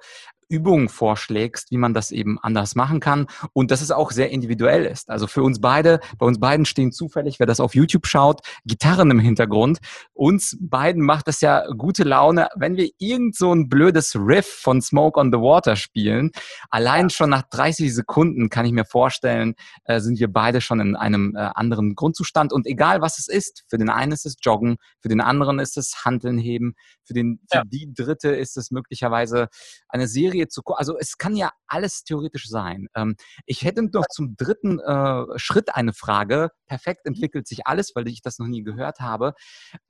Übungen 0.55 0.89
vorschlägst, 0.89 1.73
wie 1.73 1.77
man 1.77 1.95
das 1.95 2.13
eben 2.13 2.39
anders 2.41 2.77
machen 2.77 3.01
kann 3.01 3.27
und 3.53 3.71
dass 3.71 3.81
es 3.81 3.91
auch 3.91 4.13
sehr 4.13 4.31
individuell 4.31 4.85
ist. 4.85 5.11
Also 5.11 5.27
für 5.27 5.43
uns 5.43 5.61
beide, 5.61 5.99
bei 6.19 6.27
uns 6.27 6.39
beiden 6.39 6.65
stehen 6.65 6.93
zufällig, 6.93 7.41
wer 7.41 7.47
das 7.47 7.59
auf 7.59 7.75
YouTube 7.75 8.07
schaut, 8.07 8.41
Gitarren 8.65 9.11
im 9.11 9.19
Hintergrund. 9.19 9.79
Uns 10.13 10.57
beiden 10.61 11.03
macht 11.03 11.27
es 11.27 11.41
ja 11.41 11.67
gute 11.77 12.05
Laune, 12.05 12.49
wenn 12.55 12.77
wir 12.77 12.89
irgend 12.99 13.37
so 13.37 13.53
ein 13.53 13.69
blödes 13.69 14.15
Riff 14.15 14.47
von 14.47 14.81
Smoke 14.81 15.19
on 15.19 15.33
the 15.33 15.39
Water 15.39 15.75
spielen. 15.75 16.31
Allein 16.71 17.11
schon 17.11 17.31
nach 17.31 17.43
30 17.51 17.93
Sekunden 17.93 18.49
kann 18.49 18.65
ich 18.65 18.73
mir 18.73 18.85
vorstellen, 18.85 19.55
äh, 19.85 19.99
sind 20.01 20.21
wir 20.21 20.33
beide 20.33 20.61
schon 20.61 20.79
in 20.79 20.95
einem 20.95 21.35
äh, 21.35 21.51
anderen 21.55 21.97
Grundzustand 21.97 22.53
und 22.53 22.67
egal 22.67 23.01
was 23.01 23.19
es 23.19 23.27
ist, 23.27 23.65
für 23.69 23.79
den 23.79 23.91
einen 23.91 24.13
ist 24.13 24.27
es 24.27 24.37
Joggen, 24.41 24.77
für 25.01 25.09
den 25.09 25.21
anderen 25.21 25.59
ist 25.59 25.77
es 25.77 26.05
Handeln 26.05 26.39
heben, 26.39 26.75
für, 27.03 27.15
den, 27.15 27.41
für 27.51 27.59
ja. 27.59 27.65
die 27.65 27.93
dritte 27.93 28.31
ist 28.31 28.57
es 28.57 28.71
möglicherweise 28.71 29.49
eine 29.89 30.07
Serie 30.07 30.44
zu 30.49 30.63
gucken. 30.63 30.79
Also 30.79 30.97
es 30.99 31.19
kann 31.19 31.37
ja 31.37 31.53
alles 31.67 32.05
theoretisch 32.05 32.49
sein. 32.49 32.89
Ähm, 32.95 33.17
ich 33.47 33.63
hätte 33.63 33.83
noch 33.83 34.07
zum 34.11 34.37
dritten 34.37 34.79
äh, 34.81 35.25
Schritt 35.37 35.75
eine 35.75 35.93
Frage. 35.93 36.51
Perfekt 36.67 37.05
mhm. 37.05 37.15
entwickelt 37.15 37.47
sich 37.47 37.67
alles, 37.67 37.93
weil 37.95 38.09
ich 38.09 38.23
das 38.23 38.39
noch 38.39 38.47
nie 38.47 38.63
gehört 38.63 39.01
habe. 39.01 39.35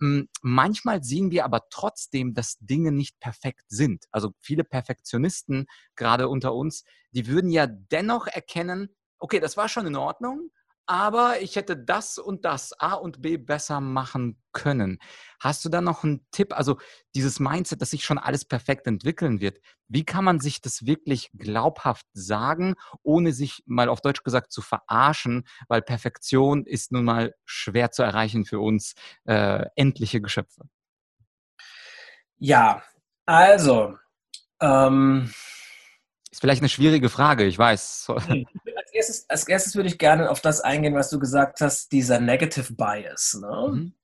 Ähm, 0.01 0.29
manchmal 0.43 1.03
sehen 1.03 1.31
wir 1.31 1.45
aber 1.45 1.63
trotzdem, 1.71 2.35
dass 2.35 2.57
Dinge 2.61 2.93
nicht 2.93 3.19
perfekt 3.21 3.65
sind. 3.69 4.05
Also 4.11 4.33
viele 4.41 4.65
Perfektionisten, 4.65 5.67
gerade 5.97 6.29
unter 6.29 6.55
uns, 6.55 6.85
die 7.13 7.27
würden 7.27 7.51
ja 7.51 7.67
dennoch 7.67 8.27
erkennen, 8.27 8.89
okay, 9.19 9.41
das 9.41 9.57
war 9.57 9.69
schon 9.69 9.87
in 9.87 9.97
Ordnung, 9.97 10.51
aber 10.87 11.41
ich 11.41 11.57
hätte 11.57 11.77
das 11.77 12.19
und 12.19 12.45
das 12.45 12.79
A 12.79 12.95
und 12.95 13.23
B 13.23 13.37
besser 13.37 13.81
machen 13.81 14.41
können. 14.53 14.99
Hast 15.41 15.65
du 15.65 15.69
da 15.69 15.81
noch 15.81 16.05
einen 16.05 16.27
Tipp? 16.31 16.57
Also 16.57 16.79
dieses 17.15 17.41
Mindset, 17.41 17.81
dass 17.81 17.91
sich 17.91 18.05
schon 18.05 18.19
alles 18.19 18.45
perfekt 18.45 18.87
entwickeln 18.87 19.41
wird. 19.41 19.59
Wie 19.89 20.05
kann 20.05 20.25
man 20.25 20.41
sich 20.41 20.61
das 20.61 20.87
wirklich 20.87 21.31
glaubhaft 21.35 22.07
sagen, 22.13 22.75
ohne 23.03 23.33
sich 23.33 23.63
mal 23.67 23.89
auf 23.89 24.01
Deutsch 24.01 24.23
gesagt 24.23 24.53
zu 24.53 24.63
verarschen? 24.63 25.45
Weil 25.69 25.83
Perfektion 25.83 26.67
ist 26.67 26.93
nun 26.93 27.05
mal 27.05 27.35
schwer 27.45 27.91
zu 27.91 28.03
erreichen 28.03 28.45
für 28.45 28.61
uns 28.61 28.95
äh, 29.25 29.65
endliche 29.77 30.21
Geschöpfe. 30.21 30.69
Ja, 32.39 32.83
also 33.27 33.97
ähm, 34.61 35.33
ist 36.35 36.41
vielleicht 36.41 36.63
eine 36.63 36.69
schwierige 36.69 37.09
Frage, 37.09 37.45
ich 37.45 37.57
weiß. 37.57 38.09
Als 38.09 38.93
erstes, 38.93 39.31
als 39.31 39.49
erstes 39.49 39.77
würde 39.77 39.89
ich 39.89 39.99
gerne 39.99 40.31
auf 40.31 40.41
das 40.41 40.61
eingehen, 40.61 40.95
was 40.95 41.11
du 41.11 41.19
gesagt 41.19 41.61
hast, 41.61 41.93
dieser 41.93 42.19
Negative 42.21 42.75
Bias. 42.75 43.39
Ne? 43.41 43.69
Mhm. 43.73 43.95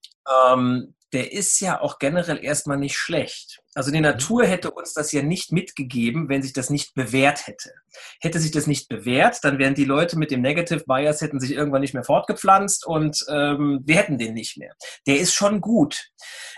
Ähm, 0.47 0.95
der 1.13 1.33
ist 1.33 1.59
ja 1.61 1.81
auch 1.81 1.99
generell 1.99 2.39
erstmal 2.43 2.77
nicht 2.77 2.97
schlecht. 2.97 3.61
Also 3.75 3.91
die 3.91 3.99
mhm. 3.99 4.05
Natur 4.05 4.47
hätte 4.47 4.71
uns 4.71 4.95
das 4.95 5.11
ja 5.11 5.23
nicht 5.23 5.51
mitgegeben, 5.51 6.29
wenn 6.29 6.43
sich 6.43 6.53
das 6.53 6.71
nicht 6.71 6.95
bewährt 6.95 7.49
hätte. 7.49 7.73
Hätte 8.21 8.39
sich 8.39 8.53
das 8.53 8.69
nicht 8.69 8.89
bewährt, 8.89 9.39
dann 9.43 9.59
wären 9.59 9.75
die 9.75 9.85
Leute 9.85 10.17
mit 10.17 10.31
dem 10.31 10.41
Negative 10.41 10.85
Bias 10.87 11.21
hätten 11.21 11.41
sich 11.41 11.51
irgendwann 11.51 11.81
nicht 11.81 11.95
mehr 11.95 12.05
fortgepflanzt 12.05 12.87
und 12.87 13.25
ähm, 13.29 13.81
wir 13.85 13.97
hätten 13.97 14.19
den 14.19 14.35
nicht 14.35 14.57
mehr. 14.57 14.75
Der 15.09 15.19
ist 15.19 15.35
schon 15.35 15.61
gut. 15.61 16.11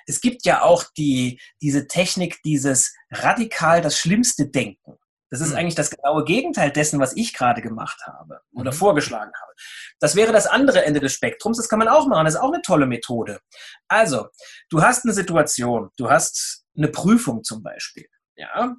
Es 0.06 0.20
gibt 0.20 0.44
ja 0.44 0.62
auch 0.62 0.84
die, 0.98 1.40
diese 1.62 1.86
Technik, 1.86 2.42
dieses 2.44 2.92
radikal 3.10 3.80
das 3.80 3.98
Schlimmste 3.98 4.48
denken. 4.48 4.98
Das 5.32 5.40
ist 5.40 5.52
mhm. 5.52 5.56
eigentlich 5.56 5.74
das 5.74 5.88
genaue 5.88 6.24
Gegenteil 6.24 6.70
dessen, 6.70 7.00
was 7.00 7.16
ich 7.16 7.32
gerade 7.32 7.62
gemacht 7.62 8.02
habe 8.06 8.42
oder 8.52 8.70
mhm. 8.70 8.76
vorgeschlagen 8.76 9.32
habe. 9.34 9.52
Das 9.98 10.14
wäre 10.14 10.30
das 10.30 10.46
andere 10.46 10.84
Ende 10.84 11.00
des 11.00 11.14
Spektrums. 11.14 11.56
Das 11.56 11.70
kann 11.70 11.78
man 11.78 11.88
auch 11.88 12.06
machen. 12.06 12.26
Das 12.26 12.34
ist 12.34 12.40
auch 12.40 12.52
eine 12.52 12.60
tolle 12.60 12.86
Methode. 12.86 13.40
Also, 13.88 14.28
du 14.68 14.82
hast 14.82 15.06
eine 15.06 15.14
Situation, 15.14 15.88
du 15.96 16.10
hast 16.10 16.66
eine 16.76 16.88
Prüfung 16.88 17.42
zum 17.44 17.62
Beispiel, 17.62 18.06
ja, 18.36 18.76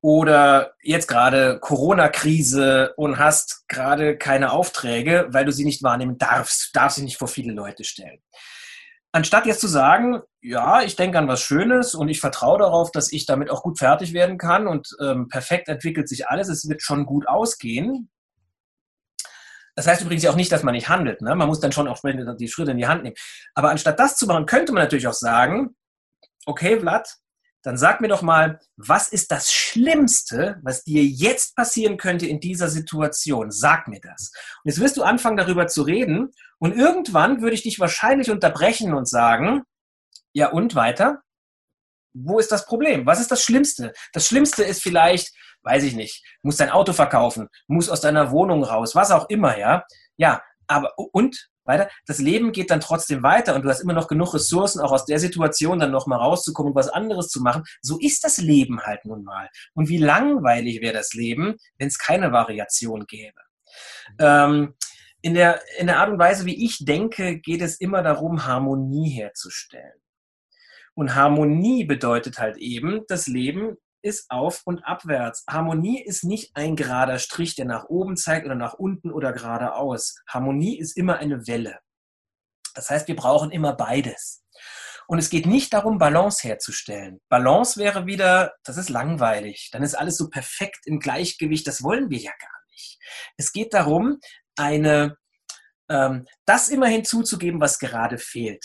oder 0.00 0.74
jetzt 0.82 1.08
gerade 1.08 1.58
Corona-Krise 1.58 2.94
und 2.96 3.18
hast 3.18 3.64
gerade 3.68 4.16
keine 4.16 4.52
Aufträge, 4.52 5.26
weil 5.30 5.44
du 5.44 5.52
sie 5.52 5.64
nicht 5.64 5.82
wahrnehmen 5.82 6.16
darfst, 6.16 6.70
darfst 6.74 6.96
sie 6.96 7.04
nicht 7.04 7.18
vor 7.18 7.28
viele 7.28 7.52
Leute 7.52 7.82
stellen 7.82 8.20
anstatt 9.12 9.46
jetzt 9.46 9.60
zu 9.60 9.68
sagen, 9.68 10.20
ja, 10.40 10.82
ich 10.82 10.96
denke 10.96 11.18
an 11.18 11.28
was 11.28 11.42
Schönes 11.42 11.94
und 11.94 12.08
ich 12.08 12.20
vertraue 12.20 12.58
darauf, 12.58 12.90
dass 12.90 13.12
ich 13.12 13.26
damit 13.26 13.50
auch 13.50 13.62
gut 13.62 13.78
fertig 13.78 14.12
werden 14.12 14.38
kann 14.38 14.66
und 14.66 14.88
ähm, 15.00 15.28
perfekt 15.28 15.68
entwickelt 15.68 16.08
sich 16.08 16.28
alles, 16.28 16.48
es 16.48 16.68
wird 16.68 16.82
schon 16.82 17.06
gut 17.06 17.28
ausgehen. 17.28 18.10
Das 19.74 19.86
heißt 19.86 20.02
übrigens 20.02 20.26
auch 20.26 20.36
nicht, 20.36 20.52
dass 20.52 20.64
man 20.64 20.74
nicht 20.74 20.88
handelt. 20.88 21.22
Ne? 21.22 21.34
Man 21.34 21.48
muss 21.48 21.60
dann 21.60 21.72
schon 21.72 21.88
auch 21.88 22.00
die 22.02 22.48
Schritte 22.48 22.72
in 22.72 22.76
die 22.76 22.86
Hand 22.86 23.04
nehmen. 23.04 23.16
Aber 23.54 23.70
anstatt 23.70 23.98
das 23.98 24.16
zu 24.16 24.26
machen, 24.26 24.44
könnte 24.46 24.72
man 24.72 24.82
natürlich 24.82 25.06
auch 25.06 25.14
sagen, 25.14 25.76
okay, 26.44 26.78
Vlad, 26.78 27.08
dann 27.62 27.76
sag 27.76 28.00
mir 28.00 28.08
doch 28.08 28.22
mal, 28.22 28.60
was 28.76 29.08
ist 29.08 29.30
das 29.30 29.52
Schlimmste, 29.52 30.58
was 30.62 30.84
dir 30.84 31.04
jetzt 31.04 31.54
passieren 31.56 31.96
könnte 31.96 32.26
in 32.26 32.40
dieser 32.40 32.68
Situation? 32.68 33.50
Sag 33.50 33.88
mir 33.88 34.00
das. 34.00 34.32
Und 34.64 34.70
jetzt 34.70 34.80
wirst 34.80 34.96
du 34.96 35.02
anfangen, 35.02 35.36
darüber 35.36 35.66
zu 35.68 35.82
reden. 35.82 36.32
Und 36.58 36.76
irgendwann 36.76 37.40
würde 37.40 37.54
ich 37.54 37.62
dich 37.62 37.78
wahrscheinlich 37.80 38.30
unterbrechen 38.30 38.94
und 38.94 39.08
sagen, 39.08 39.62
ja 40.32 40.50
und 40.50 40.74
weiter? 40.74 41.22
Wo 42.14 42.38
ist 42.38 42.52
das 42.52 42.66
Problem? 42.66 43.06
Was 43.06 43.20
ist 43.20 43.30
das 43.30 43.42
Schlimmste? 43.42 43.92
Das 44.12 44.26
Schlimmste 44.26 44.64
ist 44.64 44.82
vielleicht, 44.82 45.32
weiß 45.62 45.84
ich 45.84 45.94
nicht, 45.94 46.24
muss 46.42 46.56
dein 46.56 46.70
Auto 46.70 46.92
verkaufen, 46.92 47.48
muss 47.68 47.88
aus 47.88 48.00
deiner 48.00 48.30
Wohnung 48.30 48.64
raus, 48.64 48.94
was 48.94 49.10
auch 49.10 49.28
immer, 49.30 49.56
ja. 49.58 49.84
Ja, 50.16 50.42
aber 50.66 50.92
und 50.96 51.48
weiter. 51.64 51.88
Das 52.06 52.18
Leben 52.18 52.52
geht 52.52 52.70
dann 52.70 52.80
trotzdem 52.80 53.22
weiter 53.22 53.54
und 53.54 53.62
du 53.62 53.68
hast 53.68 53.80
immer 53.80 53.92
noch 53.92 54.08
genug 54.08 54.34
Ressourcen, 54.34 54.80
auch 54.80 54.92
aus 54.92 55.04
der 55.04 55.18
Situation 55.18 55.78
dann 55.78 55.90
nochmal 55.90 56.18
rauszukommen 56.18 56.72
und 56.72 56.76
was 56.76 56.88
anderes 56.88 57.28
zu 57.28 57.40
machen. 57.42 57.64
So 57.80 57.98
ist 57.98 58.24
das 58.24 58.38
Leben 58.38 58.80
halt 58.82 59.04
nun 59.04 59.24
mal. 59.24 59.48
Und 59.74 59.88
wie 59.88 59.98
langweilig 59.98 60.80
wäre 60.80 60.94
das 60.94 61.12
Leben, 61.12 61.56
wenn 61.78 61.88
es 61.88 61.98
keine 61.98 62.32
Variation 62.32 63.06
gäbe. 63.06 63.40
Ähm, 64.18 64.74
in, 65.22 65.34
der, 65.34 65.60
in 65.78 65.86
der 65.86 65.98
Art 65.98 66.10
und 66.10 66.18
Weise, 66.18 66.46
wie 66.46 66.64
ich 66.64 66.84
denke, 66.84 67.38
geht 67.38 67.62
es 67.62 67.80
immer 67.80 68.02
darum, 68.02 68.44
Harmonie 68.44 69.10
herzustellen. 69.10 70.00
Und 70.94 71.14
Harmonie 71.14 71.84
bedeutet 71.84 72.38
halt 72.38 72.58
eben, 72.58 73.02
das 73.08 73.26
Leben 73.26 73.76
ist 74.02 74.30
auf 74.30 74.62
und 74.64 74.84
abwärts. 74.84 75.44
Harmonie 75.48 76.02
ist 76.02 76.24
nicht 76.24 76.56
ein 76.56 76.76
gerader 76.76 77.18
Strich, 77.18 77.54
der 77.54 77.64
nach 77.64 77.84
oben 77.84 78.16
zeigt 78.16 78.46
oder 78.46 78.54
nach 78.54 78.74
unten 78.74 79.10
oder 79.10 79.32
geradeaus. 79.32 80.16
Harmonie 80.28 80.78
ist 80.78 80.96
immer 80.96 81.16
eine 81.18 81.46
Welle. 81.46 81.78
Das 82.74 82.90
heißt, 82.90 83.08
wir 83.08 83.16
brauchen 83.16 83.50
immer 83.50 83.74
beides. 83.74 84.42
Und 85.06 85.18
es 85.18 85.30
geht 85.30 85.46
nicht 85.46 85.72
darum, 85.72 85.98
Balance 85.98 86.46
herzustellen. 86.46 87.20
Balance 87.28 87.78
wäre 87.78 88.06
wieder, 88.06 88.54
das 88.64 88.76
ist 88.76 88.88
langweilig. 88.88 89.68
Dann 89.72 89.82
ist 89.82 89.94
alles 89.94 90.16
so 90.16 90.30
perfekt 90.30 90.86
im 90.86 91.00
Gleichgewicht. 91.00 91.66
Das 91.66 91.82
wollen 91.82 92.10
wir 92.10 92.18
ja 92.18 92.30
gar 92.30 92.60
nicht. 92.70 92.98
Es 93.36 93.52
geht 93.52 93.74
darum, 93.74 94.20
eine, 94.56 95.16
ähm, 95.90 96.26
das 96.46 96.68
immer 96.68 96.86
hinzuzugeben, 96.86 97.60
was 97.60 97.78
gerade 97.78 98.18
fehlt. 98.18 98.64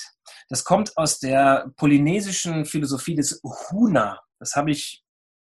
Das 0.49 0.63
kommt 0.63 0.95
aus 0.97 1.19
der 1.19 1.71
polynesischen 1.75 2.65
Philosophie 2.65 3.15
des 3.15 3.41
Huna. 3.43 4.21
Das 4.39 4.55
habe 4.55 4.71
ich 4.71 5.03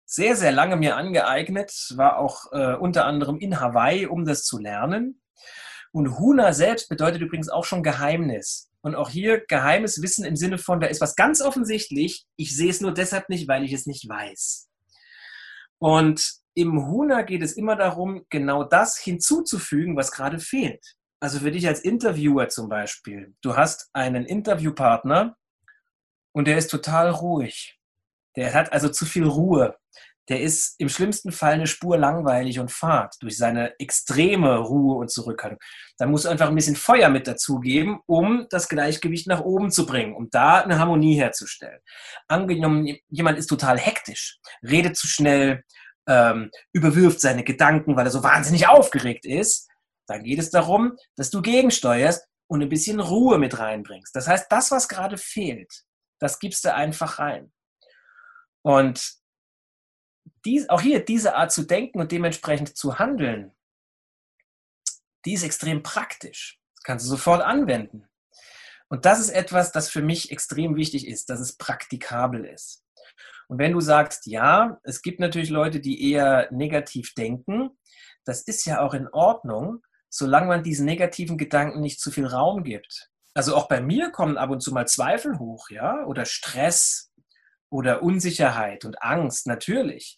sehr, 0.09 0.35
sehr 0.35 0.51
lange 0.51 0.75
mir 0.75 0.95
angeeignet, 0.95 1.93
war 1.95 2.17
auch 2.17 2.51
äh, 2.51 2.73
unter 2.73 3.05
anderem 3.05 3.37
in 3.37 3.59
Hawaii, 3.59 4.07
um 4.07 4.25
das 4.25 4.43
zu 4.43 4.57
lernen. 4.57 5.21
Und 5.91 6.17
Huna 6.17 6.51
selbst 6.51 6.89
bedeutet 6.89 7.21
übrigens 7.21 7.47
auch 7.47 7.63
schon 7.63 7.83
Geheimnis. 7.83 8.71
Und 8.81 8.95
auch 8.95 9.11
hier 9.11 9.45
geheimes 9.45 10.01
Wissen 10.01 10.25
im 10.25 10.35
Sinne 10.35 10.57
von, 10.57 10.79
da 10.79 10.87
ist 10.87 10.99
was 10.99 11.15
ganz 11.15 11.41
offensichtlich, 11.41 12.25
ich 12.37 12.55
sehe 12.55 12.71
es 12.71 12.81
nur 12.81 12.91
deshalb 12.91 13.29
nicht, 13.29 13.47
weil 13.47 13.63
ich 13.63 13.71
es 13.71 13.85
nicht 13.85 14.09
weiß. 14.09 14.67
Und 15.77 16.33
im 16.55 16.87
Huna 16.87 17.21
geht 17.21 17.43
es 17.43 17.53
immer 17.53 17.75
darum, 17.75 18.25
genau 18.29 18.63
das 18.63 18.97
hinzuzufügen, 18.97 19.95
was 19.95 20.11
gerade 20.11 20.39
fehlt. 20.39 20.83
Also 21.19 21.39
für 21.39 21.51
dich 21.51 21.67
als 21.67 21.81
Interviewer 21.81 22.49
zum 22.49 22.67
Beispiel, 22.67 23.35
du 23.41 23.55
hast 23.55 23.89
einen 23.93 24.25
Interviewpartner 24.25 25.35
und 26.31 26.47
der 26.47 26.57
ist 26.57 26.71
total 26.71 27.11
ruhig. 27.11 27.78
Der 28.39 28.53
hat 28.53 28.71
also 28.71 28.87
zu 28.87 29.05
viel 29.05 29.25
Ruhe. 29.25 29.75
Der 30.29 30.39
ist 30.39 30.75
im 30.79 30.87
schlimmsten 30.87 31.33
Fall 31.33 31.55
eine 31.55 31.67
Spur 31.67 31.97
langweilig 31.97 32.57
und 32.59 32.71
fad 32.71 33.13
durch 33.19 33.35
seine 33.35 33.77
extreme 33.81 34.59
Ruhe 34.59 34.95
und 34.95 35.11
Zurückhaltung. 35.11 35.59
Dann 35.97 36.09
musst 36.09 36.23
du 36.23 36.29
einfach 36.29 36.47
ein 36.47 36.55
bisschen 36.55 36.77
Feuer 36.77 37.09
mit 37.09 37.27
dazugeben, 37.27 37.99
um 38.05 38.47
das 38.49 38.69
Gleichgewicht 38.69 39.27
nach 39.27 39.41
oben 39.41 39.71
zu 39.71 39.85
bringen, 39.85 40.15
um 40.15 40.29
da 40.29 40.61
eine 40.61 40.79
Harmonie 40.79 41.15
herzustellen. 41.15 41.81
Angenommen, 42.29 42.95
jemand 43.09 43.37
ist 43.37 43.47
total 43.47 43.77
hektisch, 43.77 44.39
redet 44.63 44.95
zu 44.95 45.07
schnell, 45.07 45.65
ähm, 46.07 46.49
überwirft 46.71 47.19
seine 47.19 47.43
Gedanken, 47.43 47.97
weil 47.97 48.07
er 48.07 48.11
so 48.11 48.23
wahnsinnig 48.23 48.69
aufgeregt 48.69 49.25
ist, 49.25 49.67
dann 50.07 50.23
geht 50.23 50.39
es 50.39 50.49
darum, 50.49 50.95
dass 51.17 51.29
du 51.29 51.41
gegensteuerst 51.41 52.25
und 52.47 52.61
ein 52.61 52.69
bisschen 52.69 53.01
Ruhe 53.01 53.37
mit 53.37 53.59
reinbringst. 53.59 54.15
Das 54.15 54.29
heißt, 54.29 54.49
das, 54.49 54.71
was 54.71 54.87
gerade 54.87 55.17
fehlt, 55.17 55.83
das 56.19 56.39
gibst 56.39 56.63
du 56.63 56.73
einfach 56.73 57.19
rein. 57.19 57.51
Und 58.61 59.13
dies, 60.45 60.69
auch 60.69 60.81
hier 60.81 61.03
diese 61.03 61.35
Art 61.35 61.51
zu 61.51 61.63
denken 61.63 61.99
und 61.99 62.11
dementsprechend 62.11 62.75
zu 62.75 62.99
handeln, 62.99 63.55
die 65.25 65.33
ist 65.33 65.43
extrem 65.43 65.83
praktisch. 65.83 66.59
Das 66.75 66.83
kannst 66.83 67.05
du 67.05 67.09
sofort 67.09 67.41
anwenden. 67.41 68.07
Und 68.87 69.05
das 69.05 69.19
ist 69.19 69.29
etwas, 69.29 69.71
das 69.71 69.89
für 69.89 70.01
mich 70.01 70.31
extrem 70.31 70.75
wichtig 70.75 71.07
ist, 71.07 71.29
dass 71.29 71.39
es 71.39 71.57
praktikabel 71.57 72.45
ist. 72.45 72.83
Und 73.47 73.59
wenn 73.59 73.73
du 73.73 73.81
sagst, 73.81 74.25
ja, 74.27 74.79
es 74.83 75.01
gibt 75.01 75.19
natürlich 75.19 75.49
Leute, 75.49 75.79
die 75.79 76.11
eher 76.11 76.47
negativ 76.51 77.13
denken, 77.13 77.71
das 78.23 78.41
ist 78.41 78.65
ja 78.65 78.81
auch 78.81 78.93
in 78.93 79.07
Ordnung, 79.09 79.83
solange 80.09 80.47
man 80.47 80.63
diesen 80.63 80.85
negativen 80.85 81.37
Gedanken 81.37 81.81
nicht 81.81 81.99
zu 81.99 82.11
viel 82.11 82.25
Raum 82.25 82.63
gibt. 82.63 83.09
Also 83.33 83.55
auch 83.55 83.67
bei 83.67 83.81
mir 83.81 84.11
kommen 84.11 84.37
ab 84.37 84.49
und 84.49 84.61
zu 84.61 84.71
mal 84.71 84.87
Zweifel 84.87 85.39
hoch, 85.39 85.69
ja, 85.69 86.05
oder 86.05 86.25
Stress, 86.25 87.08
oder 87.69 88.03
Unsicherheit 88.03 88.85
und 88.85 89.01
Angst, 89.01 89.47
natürlich, 89.47 90.17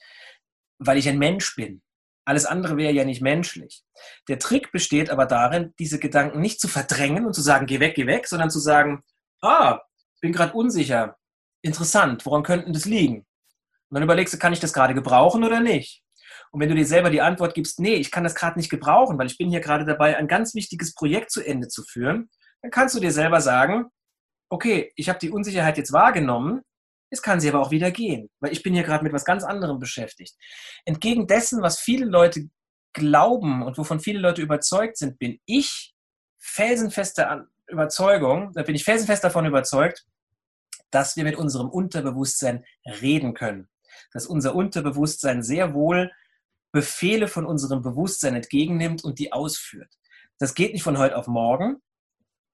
weil 0.79 0.98
ich 0.98 1.08
ein 1.08 1.20
Mensch 1.20 1.55
bin. 1.55 1.81
Alles 2.25 2.46
andere 2.46 2.77
wäre 2.77 2.93
ja 2.93 3.03
nicht 3.03 3.22
menschlich. 3.22 3.84
Der 4.27 4.39
Trick 4.39 4.72
besteht 4.72 5.10
aber 5.10 5.25
darin, 5.25 5.74
diese 5.79 6.00
Gedanken 6.00 6.39
nicht 6.39 6.62
zu 6.62 6.67
verdrängen 6.67 7.25
und 7.25 7.34
zu 7.34 7.41
sagen, 7.41 7.65
geh 7.65 7.79
weg, 7.79 7.96
geh 7.96 8.08
weg, 8.08 8.27
sondern 8.27 8.50
zu 8.50 8.60
sagen, 8.60 9.03
ah, 9.41 9.81
bin 10.22 10.31
gerade 10.31 10.53
unsicher, 10.53 11.17
interessant, 11.62 12.25
woran 12.25 12.43
könnte 12.43 12.72
das 12.72 12.86
liegen? 12.86 13.25
Und 13.89 13.96
dann 13.96 14.03
überlegst 14.03 14.34
du, 14.34 14.38
kann 14.38 14.53
ich 14.53 14.60
das 14.60 14.72
gerade 14.72 14.93
gebrauchen 14.93 15.43
oder 15.43 15.60
nicht? 15.60 16.03
Und 16.51 16.62
wenn 16.62 16.70
du 16.70 16.75
dir 16.75 16.86
selber 16.86 17.10
die 17.10 17.22
Antwort 17.22 17.53
gibst, 17.53 17.79
nee, 17.79 17.96
ich 17.96 18.12
kann 18.12 18.24
das 18.24 18.36
gerade 18.36 18.58
nicht 18.58 18.70
gebrauchen, 18.70 19.17
weil 19.17 19.27
ich 19.27 19.38
bin 19.38 19.50
hier 19.50 19.60
gerade 19.60 19.86
dabei, 19.86 20.17
ein 20.17 20.27
ganz 20.27 20.53
wichtiges 20.53 20.93
Projekt 20.93 21.31
zu 21.31 21.41
Ende 21.41 21.67
zu 21.67 21.84
führen, 21.84 22.29
dann 22.62 22.72
kannst 22.72 22.96
du 22.96 23.00
dir 23.00 23.12
selber 23.12 23.41
sagen, 23.41 23.86
okay, 24.50 24.91
ich 24.96 25.10
habe 25.10 25.20
die 25.20 25.31
Unsicherheit 25.31 25.77
jetzt 25.77 25.93
wahrgenommen, 25.93 26.62
es 27.12 27.22
kann 27.22 27.39
sie 27.39 27.50
aber 27.50 27.60
auch 27.60 27.72
wieder 27.72 27.91
gehen, 27.91 28.30
weil 28.39 28.53
ich 28.53 28.63
bin 28.63 28.74
hier 28.74 28.84
gerade 28.84 29.03
mit 29.03 29.13
was 29.13 29.25
ganz 29.25 29.44
anderem 29.44 29.80
beschäftigt. 29.80 30.36
Entgegen 30.86 31.27
dessen, 31.27 31.62
was 31.62 31.80
viele 31.80 32.06
Leute 32.06 32.50
glauben 32.94 33.62
und 33.63 33.77
wovon 33.77 34.00
viele 34.00 34.20
Leute 34.20 34.41
überzeugt 34.41 34.98
sind, 34.98 35.20
bin 35.20 35.39
ich 35.46 35.94
felsenfeste 36.39 37.48
Überzeugung, 37.68 38.51
da 38.53 38.63
bin 38.63 38.75
ich 38.75 38.84
felsenfest 38.84 39.24
davon 39.24 39.46
überzeugt, 39.46 40.06
dass 40.89 41.15
wir 41.15 41.24
mit 41.24 41.36
unserem 41.36 41.70
Unterbewusstsein 41.70 42.65
reden 42.86 43.34
können. 43.34 43.70
Dass 44.13 44.25
unser 44.25 44.56
Unterbewusstsein 44.56 45.44
sehr 45.44 45.74
wohl 45.74 46.12
Befehle 46.72 47.27
von 47.27 47.46
unserem 47.46 47.82
Bewusstsein 47.82 48.36
entgegennimmt 48.36 49.03
und 49.03 49.20
die 49.20 49.34
ausführt. 49.34 49.94
Das 50.39 50.53
geht 50.53 50.74
nicht 50.74 50.84
von 50.84 50.98
heute 50.98 51.18
auf 51.18 51.27
morgen, 51.27 51.82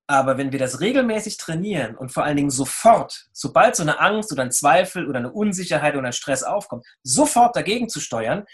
aber 0.08 0.38
wenn 0.38 0.54
wir 0.54 0.60
das 0.60 0.80
regelmäßig 0.80 1.38
trainieren 1.38 1.96
und 1.98 2.14
vor 2.14 2.24
allen 2.24 2.38
Dingen 2.38 2.50
sofort, 2.50 3.28
sobald 3.34 3.76
so 3.76 3.84
eine 3.84 4.00
Angst 4.00 4.32
oder 4.32 4.44
ein 4.44 4.52
Zweifel 4.52 5.08
oder 5.08 5.20
eine 5.20 5.32
Unsicherheit 5.32 5.96
oder 5.96 6.08
ein 6.08 6.14
Stress 6.14 6.44
aufkommt, 6.44 6.86
sofort 7.04 7.56
dagegen 7.58 7.90
zu 7.90 8.00
steuern, 8.00 8.46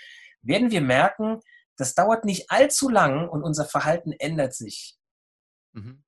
werden 0.41 0.71
wir 0.71 0.81
merken, 0.81 1.39
das 1.77 1.93
dauert 1.93 2.25
nicht 2.25 2.49
allzu 2.49 2.89
lang 2.89 3.29
und 3.29 3.43
unser 3.43 3.65
Verhalten 3.65 4.11
ändert 4.13 4.55
sich. 4.55 4.97
Mhm. 5.73 6.02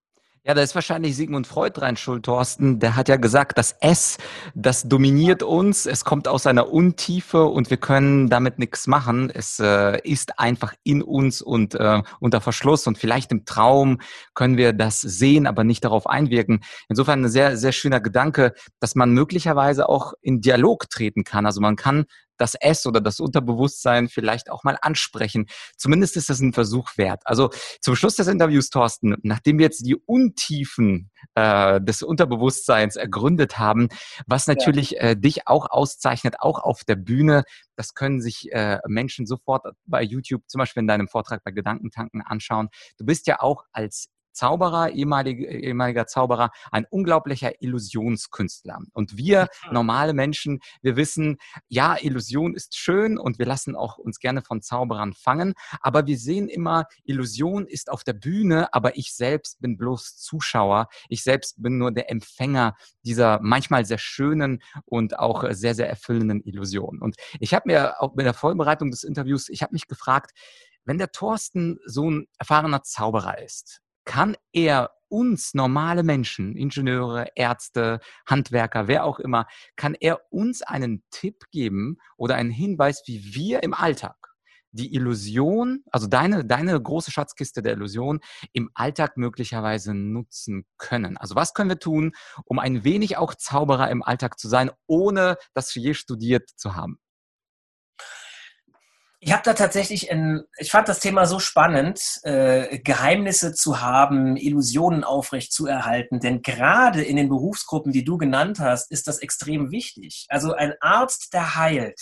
Ja, 0.48 0.54
da 0.54 0.62
ist 0.62 0.76
wahrscheinlich 0.76 1.16
Sigmund 1.16 1.48
Freud 1.48 1.72
dran 1.74 1.98
schuld, 1.98 2.24
Thorsten. 2.24 2.78
Der 2.80 2.96
hat 2.96 3.10
ja 3.10 3.16
gesagt, 3.16 3.58
das 3.58 3.76
S, 3.80 4.18
das 4.54 4.84
dominiert 4.84 5.42
uns, 5.42 5.88
es 5.88 6.06
kommt 6.06 6.28
aus 6.28 6.46
einer 6.46 6.72
Untiefe 6.72 7.46
und 7.46 7.72
wir 7.72 7.78
können 7.78 8.30
damit 8.30 8.60
nichts 8.60 8.86
machen. 8.86 9.32
Es 9.32 9.60
äh, 9.60 10.00
ist 10.04 10.38
einfach 10.38 10.76
in 10.84 11.02
uns 11.02 11.42
und 11.42 11.74
äh, 11.74 12.04
unter 12.20 12.42
Verschluss 12.42 12.86
und 12.86 13.00
vielleicht 13.00 13.32
im 13.32 13.46
Traum 13.46 14.02
können 14.36 14.56
wir 14.56 14.74
das 14.74 15.02
sehen, 15.02 15.48
aber 15.48 15.64
nicht 15.64 15.84
darauf 15.84 16.06
einwirken. 16.06 16.60
Insofern 16.90 17.26
ein 17.26 17.30
sehr, 17.30 17.58
sehr 17.58 17.72
schöner 17.72 18.00
Gedanke, 18.00 18.54
dass 18.80 18.94
man 18.94 19.14
möglicherweise 19.14 19.90
auch 19.90 20.14
in 20.22 20.42
Dialog 20.42 20.92
treten 20.92 21.24
kann. 21.24 21.48
Also 21.48 21.60
man 21.60 21.76
kann 21.76 22.06
das 22.38 22.56
S 22.56 22.86
oder 22.86 23.02
das 23.02 23.20
Unterbewusstsein 23.20 24.10
vielleicht 24.10 24.50
auch 24.50 24.64
mal 24.64 24.78
ansprechen. 24.82 25.46
Zumindest 25.78 26.18
ist 26.18 26.30
das 26.30 26.40
ein 26.40 26.54
Versuch 26.54 26.98
wert. 26.98 27.22
Also 27.26 27.50
zum 27.82 27.96
Schluss 27.96 28.16
des 28.16 28.28
Interviews, 28.28 28.70
Thorsten, 28.70 29.16
nachdem 29.24 29.58
wir 29.58 29.66
jetzt 29.66 29.86
die 29.86 29.96
Untiefen 29.96 31.12
äh, 31.36 31.82
des 31.82 32.04
Unterbewusstseins 32.04 32.96
ergründet 32.96 33.58
haben, 33.58 33.90
was 34.28 34.48
natürlich 34.48 34.92
ja. 34.92 35.00
äh, 35.00 35.18
dich 35.18 35.48
auch 35.48 35.70
auszeichnet, 35.70 36.36
auch 36.40 36.60
auf 36.60 36.84
der 36.84 36.96
Bühne, 36.96 37.44
das 37.76 37.94
können 37.94 38.22
sich 38.22 38.52
äh, 38.52 38.80
Menschen 38.88 39.26
sofort 39.26 39.66
bei 39.86 40.02
YouTube, 40.02 40.44
zum 40.48 40.60
Beispiel 40.60 40.82
in 40.82 40.88
deinem 40.88 41.08
Vortrag 41.08 41.44
bei 41.44 41.52
Gedankentanken 41.52 42.22
anschauen. 42.22 42.70
Du 42.98 43.06
bist 43.06 43.28
ja 43.28 43.42
auch 43.42 43.64
als 43.72 44.10
Zauberer, 44.36 44.92
ehemalige, 44.92 45.48
ehemaliger 45.48 46.06
Zauberer, 46.08 46.52
ein 46.72 46.86
unglaublicher 46.90 47.62
Illusionskünstler. 47.62 48.80
Und 48.94 49.18
wir 49.18 49.48
mhm. 49.68 49.74
normale 49.74 50.14
Menschen, 50.14 50.60
wir 50.82 50.96
wissen, 50.96 51.38
ja, 51.68 51.96
Illusion 52.00 52.54
ist 52.54 52.78
schön 52.78 53.18
und 53.18 53.40
wir 53.40 53.46
lassen 53.46 53.76
auch 53.76 53.98
uns 53.98 54.20
gerne 54.20 54.42
von 54.42 54.62
Zauberern 54.62 55.14
fangen, 55.14 55.54
aber 55.80 56.06
wir 56.06 56.18
sehen 56.18 56.50
immer, 56.50 56.86
Illusion 57.04 57.66
ist 57.66 57.90
auf 57.90 58.04
der 58.04 58.14
Bühne, 58.14 58.74
aber 58.74 58.98
ich 58.98 59.14
selbst 59.16 59.60
bin 59.62 59.78
bloß 59.78 60.18
Zuschauer. 60.18 60.88
Ich 61.10 61.24
selbst 61.24 61.62
bin 61.62 61.78
nur 61.78 61.92
der 61.92 62.12
Empfänger 62.12 62.76
dieser 63.04 63.40
manchmal 63.42 63.86
sehr 63.86 63.98
schönen 63.98 64.62
und 64.86 65.18
auch 65.18 65.46
sehr, 65.52 65.76
sehr 65.76 65.90
erfüllenden 65.90 66.42
Illusion. 66.42 67.02
Und 67.02 67.16
ich 67.40 67.54
habe 67.54 67.64
mir 67.68 68.02
auch 68.02 68.16
mit 68.16 68.26
der 68.26 68.34
Vorbereitung 68.34 68.92
des 68.92 69.04
Interviews, 69.04 69.50
ich 69.50 69.62
habe 69.62 69.74
mich 69.74 69.88
gefragt, 69.88 70.32
wenn 70.86 70.98
der 70.98 71.12
Thorsten 71.12 71.80
so 71.86 72.10
ein 72.10 72.28
erfahrener 72.38 72.84
Zauberer 72.84 73.42
ist, 73.42 73.82
kann 74.06 74.36
er 74.54 74.92
uns 75.08 75.54
normale 75.54 76.04
Menschen, 76.04 76.56
Ingenieure, 76.56 77.28
Ärzte, 77.36 78.00
Handwerker, 78.26 78.88
wer 78.88 79.06
auch 79.06 79.20
immer, 79.20 79.48
kann 79.76 79.96
er 80.00 80.22
uns 80.32 80.62
einen 80.62 81.04
Tipp 81.12 81.44
geben 81.52 81.98
oder 82.18 82.36
einen 82.36 82.52
Hinweis, 82.52 83.04
wie 83.06 83.36
wir 83.36 83.64
im 83.64 83.74
Alltag 83.74 84.16
die 84.76 84.94
Illusion, 84.94 85.84
also 85.90 86.06
deine, 86.08 86.44
deine 86.44 86.80
große 86.82 87.10
Schatzkiste 87.10 87.62
der 87.62 87.74
Illusion 87.74 88.20
im 88.52 88.70
Alltag 88.74 89.16
möglicherweise 89.16 89.94
nutzen 89.94 90.66
können. 90.78 91.16
Also 91.16 91.36
was 91.36 91.54
können 91.54 91.70
wir 91.70 91.80
tun, 91.80 92.12
um 92.44 92.60
ein 92.60 92.84
wenig 92.84 93.16
auch 93.16 93.36
Zauberer 93.36 93.90
im 93.90 94.04
Alltag 94.04 94.38
zu 94.38 94.50
sein, 94.50 94.70
ohne 94.86 95.38
das 95.54 95.74
je 95.74 95.94
studiert 95.94 96.50
zu 96.58 96.76
haben? 96.76 97.00
Ich 99.28 99.34
habe 99.34 99.42
da 99.44 99.56
tatsächlich, 99.56 100.12
in, 100.12 100.44
ich 100.60 100.70
fand 100.70 100.88
das 100.88 101.00
Thema 101.00 101.26
so 101.26 101.40
spannend, 101.40 102.20
äh, 102.22 102.78
Geheimnisse 102.78 103.56
zu 103.56 103.82
haben, 103.82 104.38
Illusionen 104.38 105.04
aufrecht 105.04 105.52
zu 105.52 105.66
erhalten. 105.66 106.20
Denn 106.20 106.44
gerade 106.44 107.02
in 107.02 107.16
den 107.16 107.28
Berufsgruppen, 107.28 107.92
die 107.92 108.04
du 108.04 108.20
genannt 108.20 108.60
hast, 108.60 108.92
ist 108.92 109.08
das 109.08 109.18
extrem 109.18 109.72
wichtig. 109.72 110.28
Also 110.30 110.54
ein 110.54 110.76
Arzt, 110.80 111.34
der 111.34 111.56
heilt, 111.56 112.00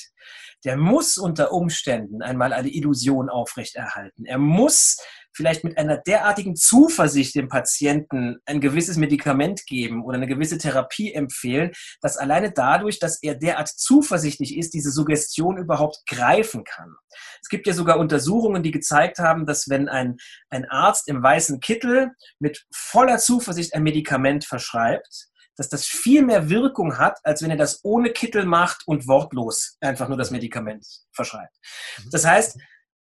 der 0.63 0.77
muss 0.77 1.17
unter 1.17 1.51
Umständen 1.51 2.21
einmal 2.21 2.53
eine 2.53 2.69
Illusion 2.69 3.29
aufrechterhalten. 3.29 4.25
Er 4.25 4.37
muss 4.37 4.97
vielleicht 5.35 5.63
mit 5.63 5.77
einer 5.77 5.97
derartigen 5.97 6.55
Zuversicht 6.55 7.35
dem 7.35 7.47
Patienten 7.47 8.37
ein 8.45 8.61
gewisses 8.61 8.97
Medikament 8.97 9.65
geben 9.65 10.03
oder 10.03 10.17
eine 10.17 10.27
gewisse 10.27 10.57
Therapie 10.57 11.13
empfehlen, 11.13 11.71
dass 12.01 12.17
alleine 12.17 12.51
dadurch, 12.51 12.99
dass 12.99 13.21
er 13.21 13.35
derart 13.35 13.67
zuversichtlich 13.69 14.57
ist, 14.57 14.73
diese 14.73 14.91
Suggestion 14.91 15.57
überhaupt 15.57 16.03
greifen 16.07 16.63
kann. 16.63 16.93
Es 17.41 17.49
gibt 17.49 17.67
ja 17.67 17.73
sogar 17.73 17.99
Untersuchungen, 17.99 18.63
die 18.63 18.71
gezeigt 18.71 19.19
haben, 19.19 19.45
dass 19.45 19.69
wenn 19.69 19.89
ein, 19.89 20.17
ein 20.49 20.65
Arzt 20.65 21.07
im 21.07 21.21
weißen 21.21 21.59
Kittel 21.59 22.11
mit 22.39 22.65
voller 22.73 23.17
Zuversicht 23.17 23.73
ein 23.73 23.83
Medikament 23.83 24.45
verschreibt, 24.45 25.27
dass 25.57 25.69
das 25.69 25.85
viel 25.85 26.23
mehr 26.23 26.49
Wirkung 26.49 26.97
hat, 26.97 27.19
als 27.23 27.41
wenn 27.41 27.51
er 27.51 27.57
das 27.57 27.79
ohne 27.83 28.11
Kittel 28.11 28.45
macht 28.45 28.83
und 28.87 29.07
wortlos 29.07 29.77
einfach 29.81 30.07
nur 30.07 30.17
das 30.17 30.31
Medikament 30.31 30.85
verschreibt. 31.11 31.55
Mhm. 31.99 32.09
Das 32.11 32.25
heißt, 32.25 32.59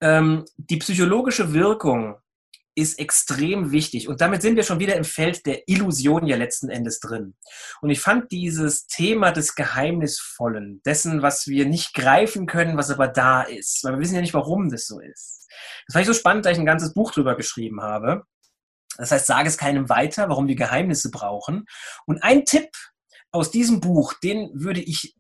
ähm, 0.03 0.45
die 0.57 0.79
psychologische 0.79 1.53
Wirkung 1.53 2.17
ist 2.75 2.99
extrem 2.99 3.73
wichtig. 3.73 4.09
Und 4.09 4.21
damit 4.21 4.43
sind 4.43 4.57
wir 4.57 4.63
schon 4.63 4.79
wieder 4.79 4.95
im 4.95 5.05
Feld 5.05 5.45
der 5.45 5.69
Illusion 5.69 6.27
ja 6.27 6.37
letzten 6.37 6.71
Endes 6.71 7.01
drin. 7.01 7.35
Und 7.81 7.91
ich 7.91 8.01
fand 8.01 8.31
dieses 8.31 8.87
Thema 8.87 9.33
des 9.33 9.55
Geheimnisvollen, 9.55 10.81
dessen, 10.85 11.21
was 11.21 11.47
wir 11.47 11.67
nicht 11.67 11.95
greifen 11.95 12.47
können, 12.47 12.77
was 12.77 12.91
aber 12.91 13.09
da 13.09 13.43
ist, 13.43 13.85
weil 13.85 13.95
wir 13.95 14.01
wissen 14.01 14.15
ja 14.15 14.21
nicht, 14.21 14.35
warum 14.35 14.71
das 14.71 14.87
so 14.87 15.01
ist. 15.01 15.47
Das 15.87 15.95
fand 15.95 16.03
ich 16.03 16.07
so 16.07 16.15
spannend, 16.15 16.47
da 16.47 16.51
ich 16.51 16.59
ein 16.59 16.67
ganzes 16.67 16.95
Buch 16.95 17.13
drüber 17.13 17.37
geschrieben 17.37 17.83
habe. 17.83 18.25
Das 18.97 19.13
heißt, 19.13 19.27
sage 19.27 19.49
es 19.49 19.59
keinem 19.59 19.89
weiter, 19.89 20.29
warum 20.29 20.49
wir 20.49 20.57
Geheimnisse 20.57 21.11
brauchen. 21.11 21.65
Und 22.07 22.23
ein 22.23 22.45
Tipp 22.45 22.71
aus 23.33 23.51
diesem 23.51 23.81
Buch, 23.81 24.15
den 24.23 24.51
würde 24.55 24.81
ich 24.81 25.17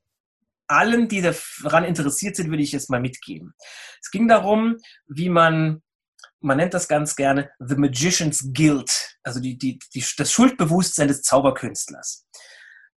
allen, 0.66 1.08
die 1.08 1.22
daran 1.22 1.84
interessiert 1.84 2.36
sind, 2.36 2.50
würde 2.50 2.62
ich 2.62 2.72
jetzt 2.72 2.90
mal 2.90 3.00
mitgeben. 3.00 3.54
Es 4.00 4.10
ging 4.10 4.28
darum, 4.28 4.76
wie 5.08 5.28
man, 5.28 5.82
man 6.40 6.56
nennt 6.56 6.74
das 6.74 6.88
ganz 6.88 7.16
gerne 7.16 7.50
The 7.58 7.76
Magician's 7.76 8.50
Guilt, 8.52 9.16
also 9.22 9.40
die, 9.40 9.58
die, 9.58 9.78
die, 9.94 10.04
das 10.16 10.32
Schuldbewusstsein 10.32 11.08
des 11.08 11.22
Zauberkünstlers. 11.22 12.26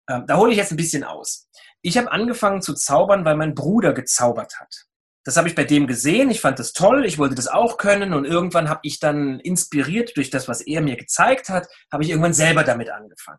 Ähm, 0.09 0.25
da 0.27 0.37
hole 0.37 0.53
ich 0.53 0.59
jetzt 0.59 0.73
ein 0.73 0.77
bisschen 0.77 1.05
aus. 1.05 1.49
Ich 1.81 1.97
habe 1.97 2.13
angefangen 2.13 2.63
zu 2.63 2.75
zaubern, 2.75 3.25
weil 3.25 3.37
mein 3.37 3.55
Bruder 3.55 3.93
gezaubert 3.93 4.59
hat. 4.61 4.87
Das 5.25 5.37
habe 5.37 5.49
ich 5.49 5.55
bei 5.55 5.65
dem 5.65 5.87
gesehen, 5.87 6.31
ich 6.31 6.41
fand 6.41 6.59
das 6.59 6.73
toll, 6.73 7.05
ich 7.05 7.19
wollte 7.19 7.37
das 7.37 7.47
auch 7.47 7.77
können 7.77 8.13
und 8.13 8.25
irgendwann 8.25 8.69
habe 8.69 8.81
ich 8.83 8.99
dann 8.99 9.39
inspiriert 9.41 10.17
durch 10.17 10.31
das, 10.31 10.49
was 10.49 10.61
er 10.61 10.81
mir 10.81 10.97
gezeigt 10.97 11.49
hat, 11.49 11.69
habe 11.93 12.03
ich 12.03 12.11
irgendwann 12.11 12.35
selber 12.35 12.65
damit 12.65 12.91
angefangen. 12.91 13.39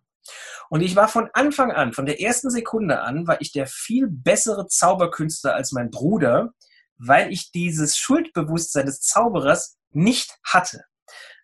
Und 0.69 0.81
ich 0.81 0.95
war 0.95 1.09
von 1.09 1.29
Anfang 1.33 1.71
an, 1.71 1.91
von 1.91 2.05
der 2.05 2.21
ersten 2.21 2.49
Sekunde 2.49 3.01
an, 3.01 3.27
war 3.27 3.41
ich 3.41 3.51
der 3.51 3.67
viel 3.67 4.07
bessere 4.09 4.67
Zauberkünstler 4.67 5.53
als 5.53 5.73
mein 5.73 5.91
Bruder, 5.91 6.53
weil 6.97 7.31
ich 7.33 7.51
dieses 7.51 7.97
Schuldbewusstsein 7.97 8.85
des 8.85 9.01
Zauberers 9.01 9.77
nicht 9.91 10.37
hatte. 10.43 10.85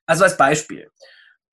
Also 0.06 0.24
als 0.24 0.38
Beispiel 0.38 0.90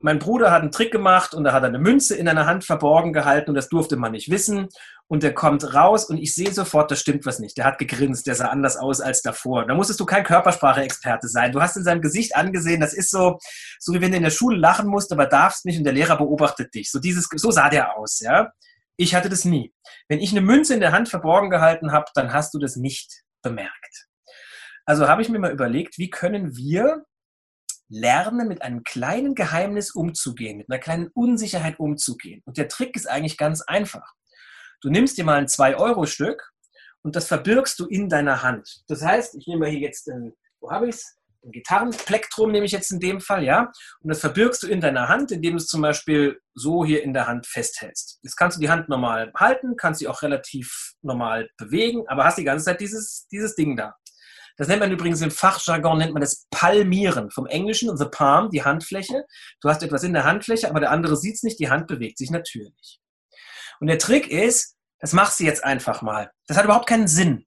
mein 0.01 0.19
Bruder 0.19 0.51
hat 0.51 0.63
einen 0.63 0.73
Trick 0.73 0.93
gemacht 0.93 1.35
und 1.35 1.45
da 1.45 1.53
hat 1.53 1.63
er 1.63 1.69
eine 1.69 1.79
Münze 1.79 2.15
in 2.17 2.29
einer 2.29 2.47
Hand 2.47 2.65
verborgen 2.65 3.13
gehalten 3.13 3.51
und 3.51 3.55
das 3.55 3.69
durfte 3.69 3.97
man 3.97 4.13
nicht 4.13 4.31
wissen. 4.31 4.69
Und 5.09 5.23
der 5.23 5.33
kommt 5.33 5.73
raus 5.75 6.05
und 6.05 6.19
ich 6.19 6.35
sehe 6.35 6.53
sofort, 6.53 6.91
da 6.91 6.97
stimmt 6.97 7.25
was 7.27 7.39
nicht. 7.39 7.57
Der 7.57 7.65
hat 7.65 7.79
gegrinst, 7.79 8.27
der 8.27 8.35
sah 8.35 8.49
anders 8.49 8.77
aus 8.77 9.01
als 9.01 9.23
davor. 9.23 9.65
Da 9.67 9.75
musstest 9.75 10.01
du 10.01 10.05
kein 10.05 10.25
Körpersprache-Experte 10.25 11.29
sein. 11.29 11.53
Du 11.53 11.63
hast 11.63 11.77
in 11.77 11.85
seinem 11.85 12.03
Gesicht 12.03 12.35
angesehen, 12.35 12.81
das 12.81 12.93
ist 12.93 13.11
so, 13.11 13.39
so 13.79 13.95
wie 13.95 14.01
wenn 14.01 14.11
du 14.11 14.17
in 14.17 14.25
der 14.25 14.31
Schule 14.31 14.59
lachen 14.59 14.89
musst, 14.89 15.13
aber 15.13 15.27
darfst 15.27 15.65
nicht 15.65 15.79
und 15.79 15.85
der 15.85 15.93
Lehrer 15.93 16.19
beobachtet 16.19 16.75
dich. 16.75 16.91
So 16.91 16.99
dieses, 16.99 17.29
so 17.35 17.51
sah 17.51 17.71
der 17.71 17.97
aus, 17.97 18.21
ja. 18.21 18.51
Ich 18.97 19.15
hatte 19.15 19.29
das 19.29 19.45
nie. 19.45 19.73
Wenn 20.09 20.21
ich 20.21 20.33
eine 20.33 20.41
Münze 20.41 20.75
in 20.75 20.81
der 20.81 20.93
Hand 20.93 21.09
verborgen 21.09 21.51
gehalten 21.51 21.93
habe, 21.93 22.07
dann 22.15 22.33
hast 22.33 22.53
du 22.55 22.59
das 22.59 22.77
nicht 22.77 23.23
bemerkt. 23.43 24.09
Also 24.85 25.09
habe 25.09 25.23
ich 25.23 25.29
mir 25.29 25.39
mal 25.39 25.53
überlegt, 25.53 25.99
wie 25.99 26.11
können 26.11 26.57
wir 26.57 27.05
lerne, 27.89 28.45
mit 28.45 28.63
einem 28.63 28.83
kleinen 28.85 29.35
Geheimnis 29.35 29.95
umzugehen, 29.95 30.59
mit 30.59 30.71
einer 30.71 30.81
kleinen 30.81 31.09
Unsicherheit 31.15 31.79
umzugehen. 31.79 32.43
Und 32.45 32.57
der 32.57 32.69
Trick 32.69 32.97
ist 32.97 33.09
eigentlich 33.09 33.37
ganz 33.37 33.63
einfach. 33.63 34.13
Du 34.81 34.91
nimmst 34.91 35.19
dir 35.19 35.25
mal 35.25 35.39
ein 35.39 35.47
2-Euro-Stück 35.47 36.53
und 37.03 37.17
das 37.17 37.29
verbirgst 37.29 37.79
du 37.79 37.87
in 37.87 38.09
deiner 38.09 38.43
Hand. 38.43 38.83
Das 38.89 39.03
heißt, 39.03 39.37
ich 39.37 39.47
nehme 39.47 39.69
hier 39.69 39.81
jetzt, 39.81 40.09
ein, 40.09 40.33
wo 40.61 40.71
habe 40.71 40.89
ich 40.89 40.97
es? 40.97 41.17
Ein 41.45 41.53
Gitarrenplektrum 41.53 42.51
nehme 42.51 42.67
ich 42.67 42.73
jetzt 42.73 42.91
in 42.91 42.99
dem 42.99 43.21
Fall, 43.21 43.45
ja. 43.45 43.71
Und 44.01 44.09
das 44.09 44.19
verbirgst 44.19 44.65
du 44.65 44.67
in 44.67 44.81
deiner 44.81 45.09
Hand, 45.09 45.31
indem 45.31 45.53
du 45.53 45.59
es 45.59 45.69
zum 45.69 45.81
Beispiel 45.81 46.41
so 46.55 46.85
hier 46.85 47.05
in 47.05 47.15
der 47.15 47.29
Hand 47.29 47.47
festhältst. 47.47 48.19
Jetzt 48.25 48.35
kannst 48.35 48.57
du 48.57 48.61
die 48.61 48.69
Hand 48.69 48.89
normal 48.89 49.31
halten, 49.37 49.77
kannst 49.77 50.01
sie 50.01 50.09
auch 50.09 50.23
relativ 50.23 50.95
normal 51.03 51.49
bewegen, 51.57 52.03
aber 52.09 52.25
hast 52.25 52.39
die 52.39 52.45
ganze 52.45 52.65
Zeit 52.65 52.81
dieses, 52.81 53.29
dieses 53.31 53.55
Ding 53.55 53.77
da. 53.77 53.95
Das 54.57 54.69
nennt 54.69 54.81
man 54.81 54.91
übrigens 54.91 55.21
im 55.21 55.31
Fachjargon, 55.31 55.99
nennt 55.99 56.13
man 56.13 56.23
das 56.23 56.47
Palmieren. 56.51 57.31
Vom 57.31 57.47
Englischen, 57.47 57.97
the 57.97 58.07
palm, 58.11 58.51
die 58.51 58.65
Handfläche. 58.65 59.25
Du 59.61 59.69
hast 59.69 59.83
etwas 59.83 60.03
in 60.03 60.13
der 60.13 60.25
Handfläche, 60.25 60.71
aber 60.71 60.81
der 60.81 60.91
andere 60.91 61.17
sieht 61.17 61.35
es 61.35 61.43
nicht, 61.43 61.59
die 61.59 61.71
Hand 61.71 61.87
bewegt 61.87 62.19
sich 62.19 62.31
natürlich. 62.31 63.01
Und 63.81 63.89
der 63.89 63.99
Trick 63.99 64.29
ist, 64.29 64.77
das 64.99 65.13
machst 65.13 65.41
du 65.41 65.45
jetzt 65.45 65.63
einfach 65.63 66.03
mal. 66.03 66.31
Das 66.47 66.57
hat 66.57 66.65
überhaupt 66.65 66.89
keinen 66.89 67.09
Sinn. 67.09 67.45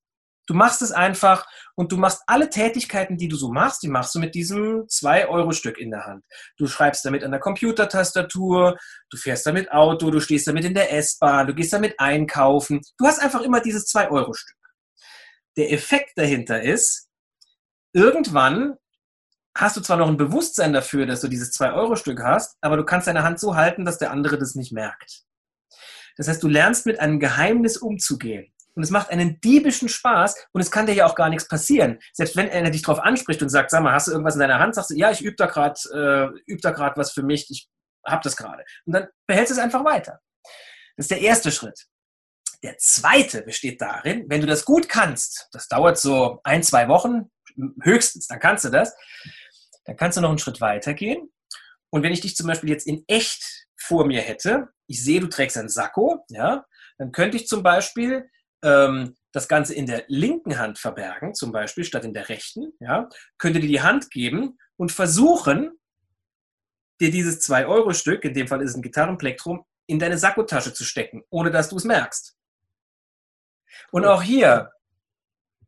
Du 0.50 0.56
machst 0.56 0.82
es 0.82 0.92
einfach 0.92 1.46
und 1.76 1.92
du 1.92 1.98
machst 1.98 2.24
alle 2.26 2.50
Tätigkeiten, 2.50 3.18
die 3.18 3.28
du 3.28 3.36
so 3.36 3.52
machst, 3.52 3.84
die 3.84 3.88
machst 3.88 4.16
du 4.16 4.20
mit 4.20 4.34
diesem 4.34 4.88
2-Euro-Stück 4.88 5.78
in 5.78 5.92
der 5.92 6.06
Hand. 6.08 6.24
Du 6.58 6.66
schreibst 6.66 7.06
damit 7.06 7.24
an 7.24 7.30
der 7.30 7.40
Computertastatur, 7.40 8.76
du 9.12 9.18
fährst 9.18 9.46
damit 9.46 9.72
Auto, 9.72 10.10
du 10.10 10.20
stehst 10.20 10.48
damit 10.48 10.66
in 10.66 10.74
der 10.74 10.92
S-Bahn, 10.92 11.46
du 11.46 11.54
gehst 11.54 11.72
damit 11.72 12.00
einkaufen. 12.00 12.82
Du 12.98 13.06
hast 13.06 13.20
einfach 13.20 13.42
immer 13.42 13.62
dieses 13.62 13.94
2-Euro-Stück. 13.94 14.58
Der 15.58 15.72
Effekt 15.72 16.18
dahinter 16.18 16.62
ist, 16.62 17.10
irgendwann 17.94 18.76
hast 19.56 19.76
du 19.78 19.82
zwar 19.82 19.98
noch 19.98 20.08
ein 20.08 20.18
Bewusstsein 20.18 20.74
dafür, 20.74 21.06
dass 21.06 21.22
du 21.22 21.28
dieses 21.28 21.54
2-Euro-Stück 21.54 22.24
hast, 22.24 22.58
aber 22.62 22.78
du 22.78 22.86
kannst 22.86 23.08
deine 23.08 23.24
Hand 23.24 23.40
so 23.40 23.56
halten, 23.56 23.84
dass 23.86 23.98
der 23.98 24.12
andere 24.12 24.38
das 24.38 24.56
nicht 24.56 24.72
merkt. 24.72 25.24
Das 26.18 26.28
heißt, 26.28 26.44
du 26.44 26.48
lernst 26.48 26.86
mit 26.86 27.00
einem 27.00 27.20
Geheimnis 27.20 27.78
umzugehen. 27.78 28.54
Und 28.76 28.84
es 28.84 28.92
macht 28.92 29.10
einen 29.10 29.42
diebischen 29.42 29.90
Spaß 29.90 30.48
und 30.54 30.62
es 30.62 30.72
kann 30.72 30.86
dir 30.86 30.94
ja 30.94 31.06
auch 31.06 31.16
gar 31.16 31.30
nichts 31.30 31.48
passieren. 31.48 32.00
Selbst 32.14 32.38
wenn 32.38 32.48
er 32.48 32.70
dich 32.70 32.82
darauf 32.82 33.00
anspricht 33.00 33.42
und 33.42 33.50
sagt, 33.50 33.72
sag 33.72 33.84
mal, 33.84 33.94
hast 33.94 34.08
du 34.08 34.12
irgendwas 34.12 34.36
in 34.36 34.40
deiner 34.40 34.60
Hand? 34.60 34.76
Sagst 34.76 34.92
du, 34.92 34.96
ja, 34.96 35.12
ich 35.12 35.22
übe 35.22 35.36
da 35.36 35.48
gerade 35.48 36.34
äh, 36.48 36.52
üb 36.52 36.64
was 36.64 37.12
für 37.12 37.24
mich, 37.24 37.50
ich 37.50 37.68
habe 38.06 38.22
das 38.24 38.38
gerade. 38.38 38.64
Und 38.86 38.94
dann 38.94 39.08
behältst 39.28 39.52
du 39.52 39.56
es 39.56 39.60
einfach 39.60 39.84
weiter. 39.84 40.22
Das 40.96 41.06
ist 41.06 41.12
der 41.12 41.22
erste 41.22 41.52
Schritt. 41.52 41.88
Der 42.64 42.78
zweite 42.78 43.42
besteht 43.42 43.82
darin, 43.82 44.26
wenn 44.28 44.42
du 44.42 44.48
das 44.48 44.66
gut 44.66 44.90
kannst, 44.90 45.48
das 45.54 45.68
dauert 45.68 45.98
so 45.98 46.42
ein, 46.44 46.62
zwei 46.62 46.88
Wochen, 46.90 47.30
höchstens, 47.82 48.28
dann 48.28 48.40
kannst 48.40 48.66
du 48.66 48.70
das, 48.70 48.96
dann 49.86 49.96
kannst 49.96 50.18
du 50.18 50.22
noch 50.22 50.30
einen 50.30 50.40
Schritt 50.40 50.62
weiter 50.62 50.94
gehen. 50.94 51.32
Und 51.90 52.04
wenn 52.04 52.14
ich 52.14 52.22
dich 52.22 52.36
zum 52.36 52.48
Beispiel 52.48 52.70
jetzt 52.70 52.86
in 52.86 53.04
echt 53.08 53.68
vor 53.78 54.06
mir 54.06 54.22
hätte, 54.22 54.68
ich 54.88 55.04
sehe, 55.04 55.20
du 55.20 55.28
trägst 55.28 55.58
einen 55.58 55.70
Sakko, 55.70 56.26
ja, 56.30 56.66
dann 56.98 57.12
könnte 57.12 57.38
ich 57.38 57.48
zum 57.48 57.64
Beispiel 57.64 58.30
ähm, 58.64 59.16
das 59.32 59.48
Ganze 59.48 59.74
in 59.74 59.86
der 59.86 60.04
linken 60.08 60.58
Hand 60.58 60.80
verbergen, 60.80 61.34
zum 61.34 61.52
Beispiel 61.52 61.84
statt 61.84 62.04
in 62.04 62.14
der 62.14 62.30
rechten, 62.30 62.74
ja, 62.80 63.08
könnte 63.38 63.60
dir 63.60 63.68
die 63.68 63.82
Hand 63.82 64.12
geben 64.12 64.58
und 64.76 64.92
versuchen, 64.92 65.72
dir 67.00 67.12
dieses 67.12 67.42
2-Euro-Stück, 67.48 68.26
in 68.26 68.34
dem 68.34 68.48
Fall 68.48 68.62
ist 68.62 68.72
es 68.72 68.76
ein 68.76 68.82
Gitarrenplektrum, 68.82 69.64
in 69.88 70.00
deine 70.00 70.18
Sakkotasche 70.18 70.74
zu 70.74 70.84
stecken, 70.84 71.24
ohne 71.30 71.52
dass 71.52 71.70
du 71.70 71.78
es 71.78 71.86
merkst. 71.86 72.36
Und 73.92 74.06
auch 74.06 74.22
hier, 74.22 74.72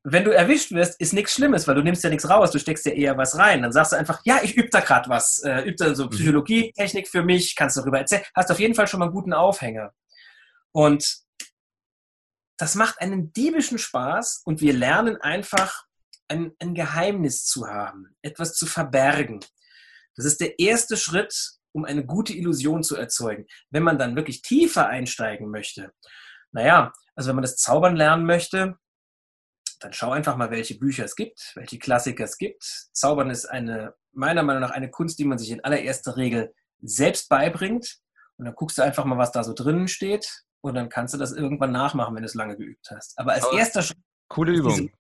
wenn 0.04 0.24
du 0.24 0.32
erwischt 0.32 0.72
wirst, 0.72 1.00
ist 1.00 1.14
nichts 1.14 1.34
Schlimmes, 1.34 1.68
weil 1.68 1.76
du 1.76 1.84
nimmst 1.84 2.04
ja 2.04 2.10
nichts 2.10 2.30
raus, 2.30 2.52
du 2.52 2.60
steckst 2.60 2.86
ja 2.86 2.94
eher 2.94 3.18
was 3.18 3.38
rein. 3.38 3.62
Dann 3.62 3.72
sagst 3.72 3.92
du 3.92 3.98
einfach, 3.98 4.22
ja, 4.26 4.40
ich 4.42 4.56
übe 4.56 4.70
da 4.70 4.80
gerade 4.80 5.10
was, 5.10 5.40
äh, 5.44 5.62
übe 5.62 5.76
da 5.76 5.94
so 5.94 6.06
mhm. 6.06 6.10
Psychologie-Technik 6.10 7.08
für 7.08 7.24
mich, 7.24 7.56
kannst 7.56 7.78
darüber 7.78 8.00
erzählen, 8.00 8.24
hast 8.36 8.52
auf 8.52 8.60
jeden 8.60 8.76
Fall 8.76 8.88
schon 8.88 9.00
mal 9.00 9.06
einen 9.06 9.14
guten 9.14 9.34
Aufhänger. 9.34 9.94
Und 10.72 11.22
das 12.58 12.76
macht 12.76 13.02
einen 13.02 13.34
diebischen 13.34 13.78
Spaß 13.78 14.42
und 14.46 14.62
wir 14.62 14.74
lernen 14.74 15.18
einfach 15.18 15.86
ein, 16.28 16.54
ein 16.60 16.74
Geheimnis 16.74 17.46
zu 17.46 17.68
haben, 17.68 18.16
etwas 18.22 18.54
zu 18.54 18.66
verbergen. 18.66 19.40
Das 20.16 20.26
ist 20.26 20.42
der 20.42 20.60
erste 20.60 20.98
Schritt, 20.98 21.34
um 21.74 21.86
eine 21.86 22.06
gute 22.06 22.34
Illusion 22.34 22.84
zu 22.84 22.96
erzeugen. 22.96 23.46
Wenn 23.70 23.84
man 23.84 23.98
dann 23.98 24.16
wirklich 24.16 24.42
tiefer 24.42 24.88
einsteigen 24.88 25.50
möchte, 25.50 25.92
naja, 26.52 26.94
also 27.16 27.30
wenn 27.30 27.36
man 27.36 27.44
das 27.44 27.58
Zaubern 27.58 27.96
lernen 27.96 28.26
möchte, 28.26 28.78
dann 29.80 29.94
schau 29.94 30.12
einfach 30.12 30.38
mal, 30.38 30.52
welche 30.52 30.78
Bücher 30.78 31.06
es 31.06 31.16
gibt, 31.16 31.54
welche 31.56 31.80
Klassiker 31.80 32.24
es 32.24 32.38
gibt. 32.38 32.64
Zaubern 32.94 33.30
ist 33.30 33.46
eine, 33.46 33.96
meiner 34.12 34.44
Meinung 34.44 34.62
nach, 34.62 34.72
eine 34.72 34.92
Kunst, 34.92 35.18
die 35.20 35.26
man 35.26 35.38
sich 35.38 35.52
in 35.52 35.64
allererster 35.64 36.18
Regel 36.18 36.54
selbst 36.82 37.30
beibringt. 37.30 38.00
Und 38.38 38.46
dann 38.46 38.56
guckst 38.56 38.78
du 38.78 38.84
einfach 38.84 39.06
mal, 39.06 39.18
was 39.18 39.32
da 39.32 39.44
so 39.44 39.54
drinnen 39.54 39.88
steht. 39.88 40.44
Und 40.62 40.76
dann 40.76 40.90
kannst 40.90 41.14
du 41.14 41.18
das 41.18 41.32
irgendwann 41.32 41.72
nachmachen, 41.72 42.16
wenn 42.16 42.22
du 42.22 42.28
es 42.28 42.36
lange 42.36 42.58
geübt 42.58 42.92
hast. 42.92 43.18
Aber 43.18 43.34
als 43.34 43.44
Aber 43.44 43.58
erster 43.58 43.82
Schritt 43.82 43.98
coole 44.28 44.54
Übung. 44.54 44.72
Ist, 44.72 44.92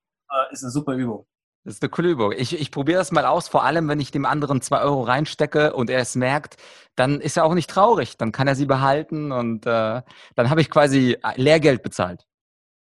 ist 0.51 0.63
eine 0.63 0.71
super 0.71 0.93
Übung. 0.93 1.27
Das 1.63 1.75
ist 1.75 1.83
eine 1.83 1.89
coole 1.89 2.09
Übung. 2.09 2.31
Ich, 2.35 2.59
ich 2.59 2.71
probiere 2.71 2.97
das 2.97 3.11
mal 3.11 3.25
aus, 3.25 3.47
vor 3.47 3.63
allem 3.63 3.87
wenn 3.87 3.99
ich 3.99 4.09
dem 4.09 4.25
anderen 4.25 4.61
zwei 4.61 4.81
Euro 4.81 5.03
reinstecke 5.03 5.73
und 5.73 5.91
er 5.91 5.99
es 5.99 6.15
merkt, 6.15 6.57
dann 6.95 7.21
ist 7.21 7.37
er 7.37 7.45
auch 7.45 7.53
nicht 7.53 7.69
traurig. 7.69 8.17
Dann 8.17 8.31
kann 8.31 8.47
er 8.47 8.55
sie 8.55 8.65
behalten 8.65 9.31
und 9.31 9.67
äh, 9.67 10.01
dann 10.35 10.49
habe 10.49 10.61
ich 10.61 10.71
quasi 10.71 11.17
Lehrgeld 11.35 11.83
bezahlt. 11.83 12.25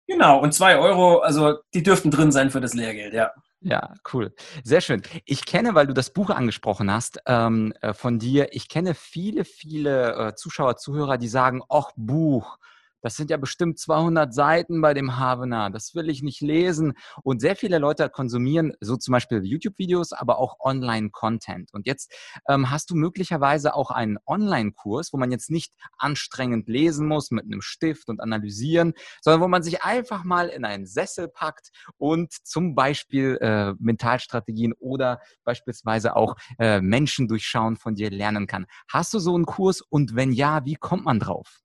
Genau, 0.07 0.41
und 0.41 0.55
zwei 0.55 0.79
Euro, 0.79 1.19
also 1.19 1.59
die 1.75 1.83
dürften 1.83 2.11
drin 2.11 2.33
sein 2.33 2.51
für 2.51 2.61
das 2.61 2.75
Lehrgeld, 2.75 3.13
ja. 3.13 3.31
Ja, 3.61 3.93
cool. 4.15 4.35
Sehr 4.65 4.81
schön. 4.81 5.03
Ich 5.27 5.45
kenne, 5.45 5.75
weil 5.75 5.87
du 5.87 5.93
das 5.93 6.15
Buch 6.15 6.31
angesprochen 6.31 6.91
hast, 6.91 7.21
ähm, 7.27 7.75
äh, 7.83 7.93
von 7.93 8.19
dir, 8.19 8.55
ich 8.55 8.71
kenne 8.71 8.95
viele, 8.95 9.45
viele 9.45 10.15
äh, 10.15 10.35
Zuschauer, 10.35 10.77
Zuhörer, 10.79 11.19
die 11.19 11.29
sagen, 11.29 11.63
ach, 11.69 11.91
Buch, 11.95 12.59
das 13.03 13.17
sind 13.17 13.31
ja 13.31 13.37
bestimmt 13.37 13.79
200 13.79 14.33
Seiten 14.35 14.81
bei 14.81 14.95
dem 14.95 15.19
Havener. 15.19 15.71
Das 15.71 15.95
will 15.95 16.09
ich 16.11 16.23
nicht 16.23 16.41
lesen. 16.41 16.95
Und 17.23 17.41
sehr 17.41 17.57
viele 17.57 17.79
Leute 17.79 18.09
konsumieren 18.09 18.73
so 18.81 18.97
zum 18.97 19.13
Beispiel 19.13 19.45
YouTube-Videos, 19.45 20.13
aber 20.13 20.39
auch 20.39 20.57
Online-Content. 20.61 21.73
Und 21.73 21.87
jetzt 21.87 22.13
ähm, 22.49 22.71
hast 22.71 22.91
du 22.91 22.95
möglicherweise 22.95 23.75
auch 23.75 23.91
einen 23.91 24.19
Online-Kurs, 24.27 25.13
wo 25.13 25.19
man 25.19 25.31
jetzt 25.31 25.51
nicht 25.51 25.73
anstrengend 25.99 26.69
lesen 26.69 27.07
muss 27.07 27.31
mit 27.31 27.45
einem 27.45 27.63
Stift 27.63 28.09
und 28.09 28.21
analysieren, 28.21 28.95
sondern 29.21 29.41
wo 29.41 29.49
man 29.49 29.63
sich 29.63 29.83
einfach 29.83 30.25
mal 30.25 30.49
in 30.49 30.65
einen 30.65 30.87
Sessel 30.87 31.29
packt 31.29 31.71
und 31.97 32.33
zum 32.33 32.75
Beispiel 32.75 33.39
äh, 33.41 33.75
Mentalstrategien 33.79 34.73
oder 34.75 35.21
beispielsweise 35.45 36.17
auch 36.17 36.37
äh, 36.59 36.81
Menschen 36.81 37.29
durchschauen 37.29 37.77
von 37.77 37.95
dir 37.95 38.11
lernen 38.11 38.47
kann. 38.47 38.67
Hast 38.89 39.15
du 39.15 39.19
so 39.19 39.35
einen 39.35 39.47
Kurs 39.47 39.81
und 39.81 40.15
wenn 40.15 40.33
ja, 40.33 40.65
wie 40.65 40.75
kommt 40.75 41.05
man 41.05 41.19
drauf? 41.19 41.63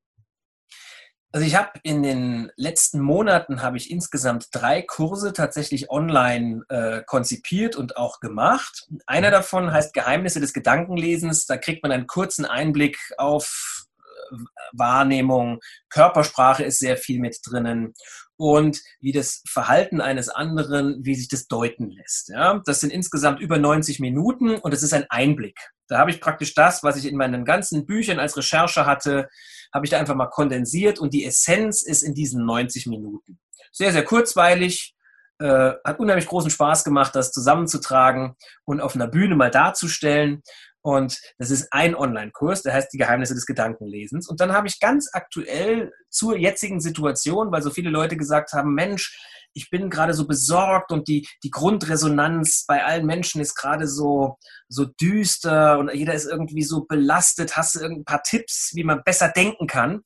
Also 1.35 1.45
ich 1.47 1.55
habe 1.55 1.71
in 1.83 2.01
den 2.01 2.49
letzten 2.55 3.01
Monaten 3.01 3.61
habe 3.61 3.75
ich 3.75 3.91
insgesamt 3.91 4.47
drei 4.53 4.81
Kurse 4.81 5.33
tatsächlich 5.33 5.89
online 5.89 6.63
äh, 6.69 7.01
konzipiert 7.05 7.75
und 7.75 7.97
auch 7.97 8.21
gemacht. 8.21 8.87
Einer 9.05 9.27
mhm. 9.27 9.33
davon 9.33 9.73
heißt 9.73 9.93
Geheimnisse 9.93 10.39
des 10.39 10.53
Gedankenlesens. 10.53 11.45
Da 11.45 11.57
kriegt 11.57 11.83
man 11.83 11.91
einen 11.91 12.07
kurzen 12.07 12.45
Einblick 12.45 12.97
auf 13.17 13.85
äh, 14.31 14.37
Wahrnehmung, 14.71 15.59
Körpersprache 15.89 16.63
ist 16.63 16.79
sehr 16.79 16.95
viel 16.95 17.19
mit 17.19 17.37
drinnen 17.45 17.95
und 18.37 18.81
wie 18.99 19.11
das 19.11 19.41
Verhalten 19.47 20.01
eines 20.01 20.29
anderen, 20.29 21.03
wie 21.03 21.15
sich 21.15 21.27
das 21.27 21.47
deuten 21.47 21.89
lässt. 21.89 22.29
Ja? 22.29 22.61
Das 22.65 22.79
sind 22.79 22.91
insgesamt 22.91 23.39
über 23.39 23.57
90 23.57 23.99
Minuten 23.99 24.55
und 24.55 24.73
es 24.73 24.83
ist 24.83 24.93
ein 24.93 25.05
Einblick. 25.09 25.57
Da 25.87 25.99
habe 25.99 26.11
ich 26.11 26.19
praktisch 26.19 26.53
das, 26.53 26.83
was 26.83 26.97
ich 26.97 27.05
in 27.05 27.17
meinen 27.17 27.45
ganzen 27.45 27.85
Büchern 27.85 28.19
als 28.19 28.35
Recherche 28.35 28.85
hatte, 28.85 29.29
habe 29.73 29.85
ich 29.85 29.91
da 29.91 29.99
einfach 29.99 30.15
mal 30.15 30.27
kondensiert 30.27 30.99
und 30.99 31.13
die 31.13 31.25
Essenz 31.25 31.83
ist 31.83 32.01
in 32.01 32.13
diesen 32.13 32.45
90 32.45 32.87
Minuten. 32.87 33.39
Sehr, 33.71 33.91
sehr 33.91 34.03
kurzweilig, 34.03 34.95
äh, 35.39 35.73
hat 35.83 35.99
unheimlich 35.99 36.27
großen 36.27 36.49
Spaß 36.49 36.83
gemacht, 36.83 37.13
das 37.15 37.31
zusammenzutragen 37.31 38.35
und 38.63 38.79
auf 38.79 38.95
einer 38.95 39.07
Bühne 39.07 39.35
mal 39.35 39.51
darzustellen. 39.51 40.41
Und 40.85 41.19
das 41.39 41.49
ist 41.49 41.69
ein 41.71 41.95
Online-Kurs, 41.95 42.61
der 42.61 42.75
heißt 42.75 42.93
Die 42.93 42.99
Geheimnisse 42.99 43.33
des 43.33 43.47
Gedankenlesens. 43.47 44.29
Und 44.29 44.39
dann 44.39 44.53
habe 44.53 44.67
ich 44.67 44.79
ganz 44.79 45.09
aktuell 45.13 45.91
zur 46.11 46.37
jetzigen 46.37 46.79
Situation, 46.79 47.51
weil 47.51 47.63
so 47.63 47.71
viele 47.71 47.89
Leute 47.89 48.17
gesagt 48.17 48.53
haben, 48.53 48.75
Mensch, 48.75 49.19
ich 49.53 49.71
bin 49.71 49.89
gerade 49.89 50.13
so 50.13 50.27
besorgt 50.27 50.91
und 50.91 51.07
die, 51.07 51.27
die 51.43 51.49
Grundresonanz 51.49 52.65
bei 52.67 52.85
allen 52.85 53.07
Menschen 53.07 53.41
ist 53.41 53.55
gerade 53.55 53.87
so, 53.87 54.37
so 54.67 54.85
düster 54.85 55.79
und 55.79 55.91
jeder 55.91 56.13
ist 56.13 56.25
irgendwie 56.25 56.63
so 56.63 56.85
belastet. 56.85 57.57
Hast 57.57 57.73
du 57.73 57.83
ein 57.83 58.05
paar 58.05 58.21
Tipps, 58.21 58.73
wie 58.75 58.83
man 58.83 59.01
besser 59.03 59.29
denken 59.29 59.65
kann? 59.65 59.95
Und 59.95 60.03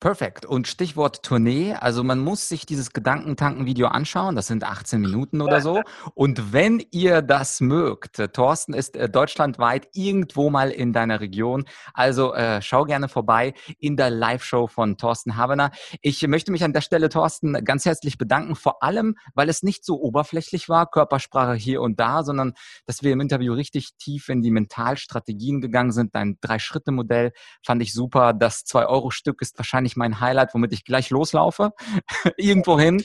Perfekt. 0.01 0.47
Und 0.47 0.67
Stichwort 0.67 1.21
Tournee. 1.21 1.75
Also 1.75 2.03
man 2.03 2.17
muss 2.17 2.49
sich 2.49 2.65
dieses 2.65 2.91
Gedankentanken-Video 2.91 3.85
anschauen. 3.85 4.35
Das 4.35 4.47
sind 4.47 4.63
18 4.63 4.99
Minuten 4.99 5.41
oder 5.41 5.61
so. 5.61 5.83
Und 6.15 6.51
wenn 6.51 6.83
ihr 6.89 7.21
das 7.21 7.61
mögt, 7.61 8.17
äh, 8.17 8.27
Thorsten 8.27 8.73
ist 8.73 8.97
äh, 8.97 9.07
deutschlandweit 9.07 9.89
irgendwo 9.93 10.49
mal 10.49 10.71
in 10.71 10.91
deiner 10.91 11.19
Region. 11.21 11.65
Also 11.93 12.33
äh, 12.33 12.63
schau 12.63 12.85
gerne 12.85 13.09
vorbei 13.09 13.53
in 13.77 13.95
der 13.95 14.09
Live-Show 14.09 14.65
von 14.65 14.97
Thorsten 14.97 15.37
Havener. 15.37 15.69
Ich 16.01 16.27
möchte 16.27 16.51
mich 16.51 16.63
an 16.63 16.73
der 16.73 16.81
Stelle, 16.81 17.09
Thorsten, 17.09 17.63
ganz 17.63 17.85
herzlich 17.85 18.17
bedanken. 18.17 18.55
Vor 18.55 18.81
allem, 18.81 19.17
weil 19.35 19.49
es 19.49 19.61
nicht 19.61 19.85
so 19.85 20.01
oberflächlich 20.01 20.67
war, 20.67 20.89
Körpersprache 20.89 21.53
hier 21.53 21.79
und 21.79 21.99
da, 21.99 22.23
sondern 22.23 22.53
dass 22.87 23.03
wir 23.03 23.13
im 23.13 23.21
Interview 23.21 23.53
richtig 23.53 23.91
tief 23.99 24.29
in 24.29 24.41
die 24.41 24.49
Mentalstrategien 24.49 25.61
gegangen 25.61 25.91
sind. 25.91 26.15
Dein 26.15 26.39
Drei-Schritte-Modell 26.41 27.33
fand 27.63 27.83
ich 27.83 27.93
super. 27.93 28.33
Das 28.33 28.63
Zwei-Euro-Stück 28.63 29.43
ist 29.43 29.59
wahrscheinlich 29.59 29.90
eigentlich 29.91 29.97
mein 29.97 30.19
Highlight, 30.19 30.53
womit 30.53 30.73
ich 30.73 30.85
gleich 30.85 31.09
loslaufe. 31.09 31.71
Irgendwo 32.37 32.79
hin. 32.79 33.03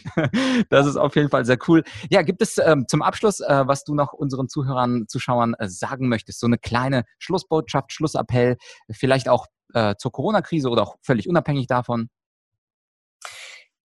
Das 0.70 0.87
ist 0.87 0.96
auf 0.96 1.16
jeden 1.16 1.31
Fall 1.31 1.44
sehr 1.44 1.59
cool. 1.68 1.83
Ja, 2.11 2.22
gibt 2.22 2.42
es 2.42 2.59
ähm, 2.59 2.87
zum 2.88 3.03
Abschluss, 3.03 3.40
äh, 3.40 3.64
was 3.66 3.85
du 3.85 3.94
noch 3.94 4.12
unseren 4.12 4.49
Zuhörern, 4.49 5.07
Zuschauern 5.09 5.55
äh, 5.59 5.68
sagen 5.68 6.09
möchtest? 6.09 6.40
So 6.40 6.46
eine 6.46 6.59
kleine 6.59 7.05
Schlussbotschaft, 7.18 7.92
Schlussappell, 7.92 8.57
vielleicht 8.90 9.29
auch 9.29 9.46
äh, 9.75 9.94
zur 9.99 10.12
Corona-Krise 10.12 10.68
oder 10.68 10.83
auch 10.83 10.96
völlig 11.03 11.29
unabhängig 11.29 11.66
davon? 11.66 12.09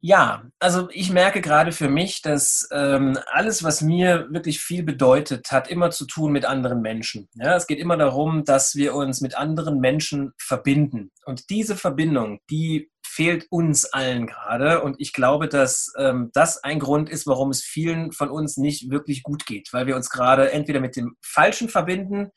Ja, 0.04 0.46
also 0.60 0.90
ich 0.92 1.12
merke 1.12 1.42
gerade 1.42 1.72
für 1.72 1.88
mich, 1.88 2.24
dass 2.24 2.68
ähm, 2.72 3.20
alles, 3.28 3.64
was 3.64 3.82
mir 3.82 4.28
wirklich 4.32 4.60
viel 4.60 4.82
bedeutet, 4.82 5.52
hat 5.52 5.70
immer 5.70 5.92
zu 5.92 6.08
tun 6.08 6.32
mit 6.32 6.44
anderen 6.44 6.82
Menschen. 6.82 7.30
Ja, 7.36 7.56
es 7.56 7.68
geht 7.68 7.78
immer 7.78 7.98
darum, 7.98 8.44
dass 8.44 8.74
wir 8.74 8.96
uns 8.96 9.22
mit 9.22 9.38
anderen 9.38 9.80
Menschen 9.80 10.34
verbinden. 10.40 11.12
Und 11.26 11.52
diese 11.52 11.76
Verbindung, 11.76 12.40
die 12.50 12.90
fehlt 13.06 13.46
uns 13.52 13.86
allen 13.86 14.26
gerade. 14.26 14.82
Und 14.82 14.96
ich 14.98 15.14
glaube, 15.14 15.48
dass 15.48 15.94
ähm, 15.98 16.32
das 16.34 16.64
ein 16.64 16.80
Grund 16.80 17.08
ist, 17.08 17.28
warum 17.28 17.52
es 17.52 17.62
vielen 17.62 18.12
von 18.12 18.32
uns 18.32 18.58
nicht 18.58 18.90
wirklich 18.90 19.22
gut 19.22 19.46
geht, 19.46 19.70
weil 19.72 19.86
wir 19.86 19.96
uns 19.96 20.10
gerade 20.10 20.52
entweder 20.52 20.80
mit 20.80 20.96
dem 20.96 21.16
Falschen 21.22 21.70
verbinden 21.70 22.32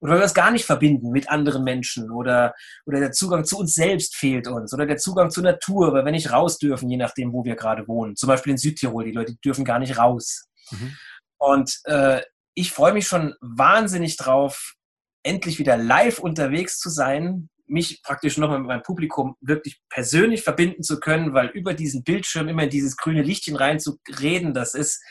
oder 0.00 0.12
weil 0.12 0.20
wir 0.20 0.26
es 0.26 0.34
gar 0.34 0.50
nicht 0.50 0.64
verbinden 0.64 1.10
mit 1.10 1.28
anderen 1.28 1.64
Menschen 1.64 2.10
oder, 2.10 2.54
oder 2.86 3.00
der 3.00 3.12
Zugang 3.12 3.44
zu 3.44 3.58
uns 3.58 3.74
selbst 3.74 4.16
fehlt 4.16 4.48
uns 4.48 4.72
oder 4.72 4.86
der 4.86 4.96
Zugang 4.96 5.30
zur 5.30 5.44
Natur, 5.44 5.92
weil 5.92 6.04
wir 6.04 6.12
nicht 6.12 6.32
raus 6.32 6.58
dürfen, 6.58 6.90
je 6.90 6.96
nachdem, 6.96 7.32
wo 7.32 7.44
wir 7.44 7.56
gerade 7.56 7.88
wohnen. 7.88 8.16
Zum 8.16 8.28
Beispiel 8.28 8.52
in 8.52 8.58
Südtirol, 8.58 9.04
die 9.04 9.12
Leute 9.12 9.34
dürfen 9.44 9.64
gar 9.64 9.78
nicht 9.78 9.98
raus. 9.98 10.46
Mhm. 10.70 10.96
Und 11.38 11.80
äh, 11.84 12.22
ich 12.54 12.72
freue 12.72 12.92
mich 12.92 13.06
schon 13.06 13.34
wahnsinnig 13.40 14.16
drauf, 14.16 14.74
endlich 15.22 15.58
wieder 15.58 15.76
live 15.76 16.18
unterwegs 16.18 16.78
zu 16.78 16.90
sein, 16.90 17.48
mich 17.66 18.02
praktisch 18.02 18.36
nochmal 18.36 18.58
mit 18.58 18.68
meinem 18.68 18.82
Publikum 18.82 19.36
wirklich 19.40 19.80
persönlich 19.88 20.42
verbinden 20.42 20.82
zu 20.82 21.00
können, 21.00 21.32
weil 21.32 21.48
über 21.48 21.74
diesen 21.74 22.04
Bildschirm 22.04 22.48
immer 22.48 22.64
in 22.64 22.70
dieses 22.70 22.96
grüne 22.96 23.22
Lichtchen 23.22 23.56
rein 23.56 23.80
zu 23.80 23.98
reden, 24.20 24.52
das 24.54 24.74
ist, 24.74 25.02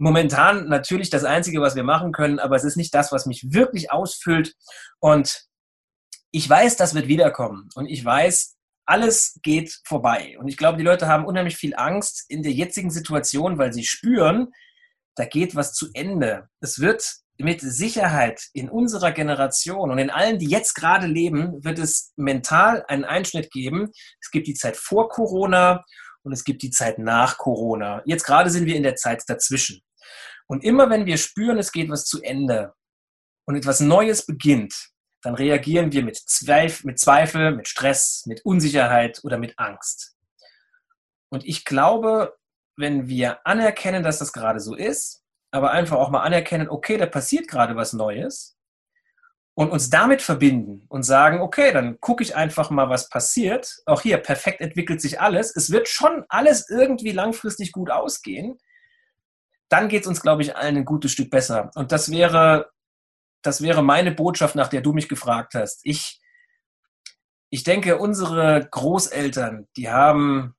momentan 0.00 0.68
natürlich 0.68 1.10
das 1.10 1.24
Einzige, 1.24 1.60
was 1.60 1.76
wir 1.76 1.84
machen 1.84 2.12
können, 2.12 2.38
aber 2.38 2.56
es 2.56 2.64
ist 2.64 2.76
nicht 2.76 2.94
das, 2.94 3.12
was 3.12 3.26
mich 3.26 3.52
wirklich 3.52 3.92
ausfüllt. 3.92 4.54
Und 4.98 5.44
ich 6.32 6.48
weiß, 6.48 6.76
das 6.76 6.94
wird 6.94 7.06
wiederkommen. 7.06 7.68
Und 7.74 7.86
ich 7.86 8.02
weiß, 8.02 8.56
alles 8.86 9.38
geht 9.42 9.78
vorbei. 9.84 10.38
Und 10.38 10.48
ich 10.48 10.56
glaube, 10.56 10.78
die 10.78 10.84
Leute 10.84 11.06
haben 11.06 11.26
unheimlich 11.26 11.56
viel 11.56 11.74
Angst 11.76 12.24
in 12.28 12.42
der 12.42 12.52
jetzigen 12.52 12.90
Situation, 12.90 13.58
weil 13.58 13.74
sie 13.74 13.84
spüren, 13.84 14.48
da 15.16 15.26
geht 15.26 15.54
was 15.54 15.74
zu 15.74 15.88
Ende. 15.92 16.48
Es 16.60 16.80
wird 16.80 17.16
mit 17.36 17.60
Sicherheit 17.60 18.48
in 18.54 18.70
unserer 18.70 19.12
Generation 19.12 19.90
und 19.90 19.98
in 19.98 20.10
allen, 20.10 20.38
die 20.38 20.48
jetzt 20.48 20.74
gerade 20.74 21.06
leben, 21.06 21.62
wird 21.62 21.78
es 21.78 22.12
mental 22.16 22.84
einen 22.88 23.04
Einschnitt 23.04 23.50
geben. 23.50 23.90
Es 24.20 24.30
gibt 24.30 24.46
die 24.46 24.54
Zeit 24.54 24.76
vor 24.76 25.10
Corona 25.10 25.84
und 26.22 26.32
es 26.32 26.44
gibt 26.44 26.62
die 26.62 26.70
Zeit 26.70 26.98
nach 26.98 27.36
Corona. 27.36 28.02
Jetzt 28.06 28.24
gerade 28.24 28.48
sind 28.48 28.66
wir 28.66 28.76
in 28.76 28.82
der 28.82 28.96
Zeit 28.96 29.22
dazwischen. 29.26 29.82
Und 30.46 30.64
immer 30.64 30.90
wenn 30.90 31.06
wir 31.06 31.16
spüren, 31.16 31.58
es 31.58 31.72
geht 31.72 31.90
was 31.90 32.04
zu 32.04 32.22
Ende 32.22 32.74
und 33.46 33.56
etwas 33.56 33.80
Neues 33.80 34.26
beginnt, 34.26 34.90
dann 35.22 35.34
reagieren 35.34 35.92
wir 35.92 36.02
mit, 36.02 36.16
Zweif 36.16 36.84
mit 36.84 36.98
Zweifel, 36.98 37.54
mit 37.54 37.68
Stress, 37.68 38.24
mit 38.26 38.44
Unsicherheit 38.44 39.20
oder 39.22 39.38
mit 39.38 39.58
Angst. 39.58 40.16
Und 41.30 41.44
ich 41.46 41.64
glaube, 41.64 42.36
wenn 42.76 43.08
wir 43.08 43.46
anerkennen, 43.46 44.02
dass 44.02 44.18
das 44.18 44.32
gerade 44.32 44.60
so 44.60 44.74
ist, 44.74 45.22
aber 45.52 45.72
einfach 45.72 45.98
auch 45.98 46.10
mal 46.10 46.22
anerkennen, 46.22 46.68
okay, 46.68 46.96
da 46.96 47.06
passiert 47.06 47.48
gerade 47.48 47.76
was 47.76 47.92
Neues 47.92 48.56
und 49.54 49.70
uns 49.70 49.90
damit 49.90 50.22
verbinden 50.22 50.86
und 50.88 51.02
sagen, 51.02 51.40
okay, 51.40 51.72
dann 51.72 52.00
gucke 52.00 52.22
ich 52.22 52.34
einfach 52.34 52.70
mal, 52.70 52.88
was 52.88 53.08
passiert. 53.08 53.82
Auch 53.86 54.00
hier, 54.00 54.18
perfekt 54.18 54.60
entwickelt 54.60 55.00
sich 55.00 55.20
alles. 55.20 55.54
Es 55.54 55.70
wird 55.70 55.88
schon 55.88 56.24
alles 56.28 56.68
irgendwie 56.70 57.12
langfristig 57.12 57.72
gut 57.72 57.90
ausgehen 57.90 58.58
dann 59.70 59.88
geht 59.88 60.02
es 60.02 60.08
uns, 60.08 60.20
glaube 60.20 60.42
ich, 60.42 60.56
allen 60.56 60.76
ein 60.76 60.84
gutes 60.84 61.12
Stück 61.12 61.30
besser. 61.30 61.70
Und 61.74 61.92
das 61.92 62.10
wäre, 62.10 62.70
das 63.42 63.62
wäre 63.62 63.82
meine 63.82 64.12
Botschaft, 64.12 64.56
nach 64.56 64.68
der 64.68 64.82
du 64.82 64.92
mich 64.92 65.08
gefragt 65.08 65.54
hast. 65.54 65.80
Ich, 65.84 66.20
ich 67.50 67.62
denke, 67.62 67.98
unsere 67.98 68.68
Großeltern, 68.68 69.68
die 69.76 69.88
haben, 69.88 70.56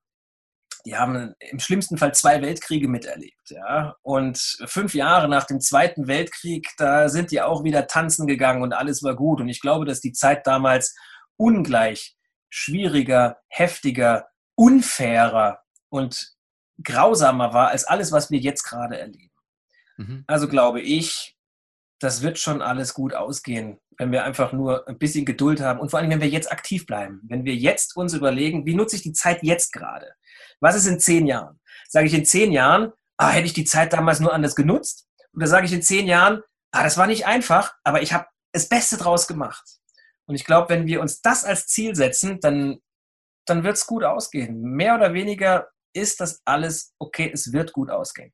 die 0.86 0.96
haben 0.96 1.36
im 1.40 1.60
schlimmsten 1.60 1.98
Fall 1.98 2.14
zwei 2.16 2.42
Weltkriege 2.42 2.88
miterlebt. 2.88 3.50
Ja? 3.50 3.98
Und 4.02 4.58
fünf 4.66 4.96
Jahre 4.96 5.28
nach 5.28 5.46
dem 5.46 5.60
Zweiten 5.60 6.08
Weltkrieg, 6.08 6.70
da 6.78 7.10
sind 7.10 7.32
die 7.32 7.42
auch 7.42 7.66
wieder 7.66 7.88
tanzen 7.88 8.28
gegangen 8.28 8.64
und 8.64 8.74
alles 8.74 9.04
war 9.04 9.16
gut. 9.16 9.42
Und 9.42 9.50
ich 9.50 9.60
glaube, 9.60 9.86
dass 9.86 10.00
die 10.00 10.14
Zeit 10.14 10.48
damals 10.48 10.96
ungleich 11.36 12.16
schwieriger, 12.50 13.38
heftiger, 13.50 14.30
unfairer 14.56 15.60
und 15.90 16.34
grausamer 16.84 17.54
war 17.54 17.70
als 17.70 17.86
alles, 17.86 18.12
was 18.12 18.32
wir 18.32 18.40
jetzt 18.40 18.64
gerade 18.64 19.00
erleben. 19.00 19.32
Mhm. 19.98 20.24
Also 20.28 20.48
glaube 20.48 20.82
ich, 20.82 21.36
das 22.00 22.22
wird 22.22 22.40
schon 22.40 22.62
alles 22.62 22.94
gut 22.94 23.14
ausgehen, 23.14 23.80
wenn 23.98 24.12
wir 24.12 24.24
einfach 24.24 24.54
nur 24.54 24.88
ein 24.88 24.98
bisschen 24.98 25.26
Geduld 25.26 25.62
haben 25.62 25.80
und 25.80 25.92
vor 25.92 26.00
allem, 26.00 26.10
wenn 26.10 26.22
wir 26.22 26.28
jetzt 26.28 26.52
aktiv 26.52 26.86
bleiben. 26.86 27.22
Wenn 27.28 27.46
wir 27.46 27.56
jetzt 27.56 27.96
uns 27.96 28.14
überlegen, 28.14 28.66
wie 28.66 28.74
nutze 28.74 28.96
ich 28.96 29.04
die 29.04 29.14
Zeit 29.14 29.44
jetzt 29.44 29.72
gerade? 29.72 30.14
Was 30.60 30.76
ist 30.76 30.88
in 30.88 31.00
zehn 31.00 31.28
Jahren? 31.28 31.60
Sage 31.88 32.08
ich 32.08 32.14
in 32.14 32.26
zehn 32.26 32.52
Jahren, 32.52 32.92
ah, 33.18 33.30
hätte 33.30 33.46
ich 33.46 33.54
die 33.54 33.66
Zeit 33.66 33.94
damals 33.94 34.20
nur 34.20 34.34
anders 34.34 34.56
genutzt? 34.56 35.08
Oder 35.36 35.48
sage 35.48 35.66
ich 35.66 35.74
in 35.74 35.84
zehn 35.84 36.08
Jahren, 36.08 36.42
ah, 36.72 36.84
das 36.84 36.98
war 36.98 37.06
nicht 37.06 37.28
einfach, 37.28 37.76
aber 37.84 38.02
ich 38.02 38.14
habe 38.14 38.26
das 38.52 38.68
Beste 38.68 38.98
draus 38.98 39.28
gemacht. 39.28 39.64
Und 40.26 40.36
ich 40.36 40.46
glaube, 40.46 40.70
wenn 40.70 40.88
wir 40.88 41.02
uns 41.02 41.22
das 41.22 41.46
als 41.46 41.68
Ziel 41.68 41.96
setzen, 41.96 42.40
dann, 42.40 42.80
dann 43.46 43.64
wird 43.64 43.78
es 43.78 43.86
gut 43.86 44.04
ausgehen. 44.04 44.62
Mehr 44.62 44.96
oder 44.96 45.14
weniger 45.14 45.68
ist 45.94 46.20
das 46.20 46.42
alles 46.46 46.94
okay, 47.00 47.30
es 47.34 47.54
wird 47.54 47.74
gut 47.74 47.90
ausgehen. 47.90 48.32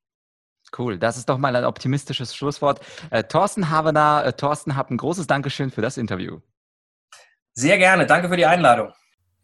Cool, 0.78 0.98
das 1.00 1.18
ist 1.18 1.30
doch 1.30 1.38
mal 1.38 1.56
ein 1.56 1.64
optimistisches 1.64 2.36
Schlusswort. 2.36 2.82
Äh, 3.10 3.24
Thorsten 3.24 3.70
Havener, 3.70 4.24
äh, 4.26 4.34
Thorsten, 4.34 4.76
hab 4.76 4.92
ein 4.92 4.98
großes 4.98 5.28
Dankeschön 5.28 5.72
für 5.72 5.82
das 5.82 5.98
Interview. 5.98 6.42
Sehr 7.54 7.78
gerne, 7.78 8.06
danke 8.06 8.28
für 8.28 8.38
die 8.38 8.46
Einladung. 8.46 8.92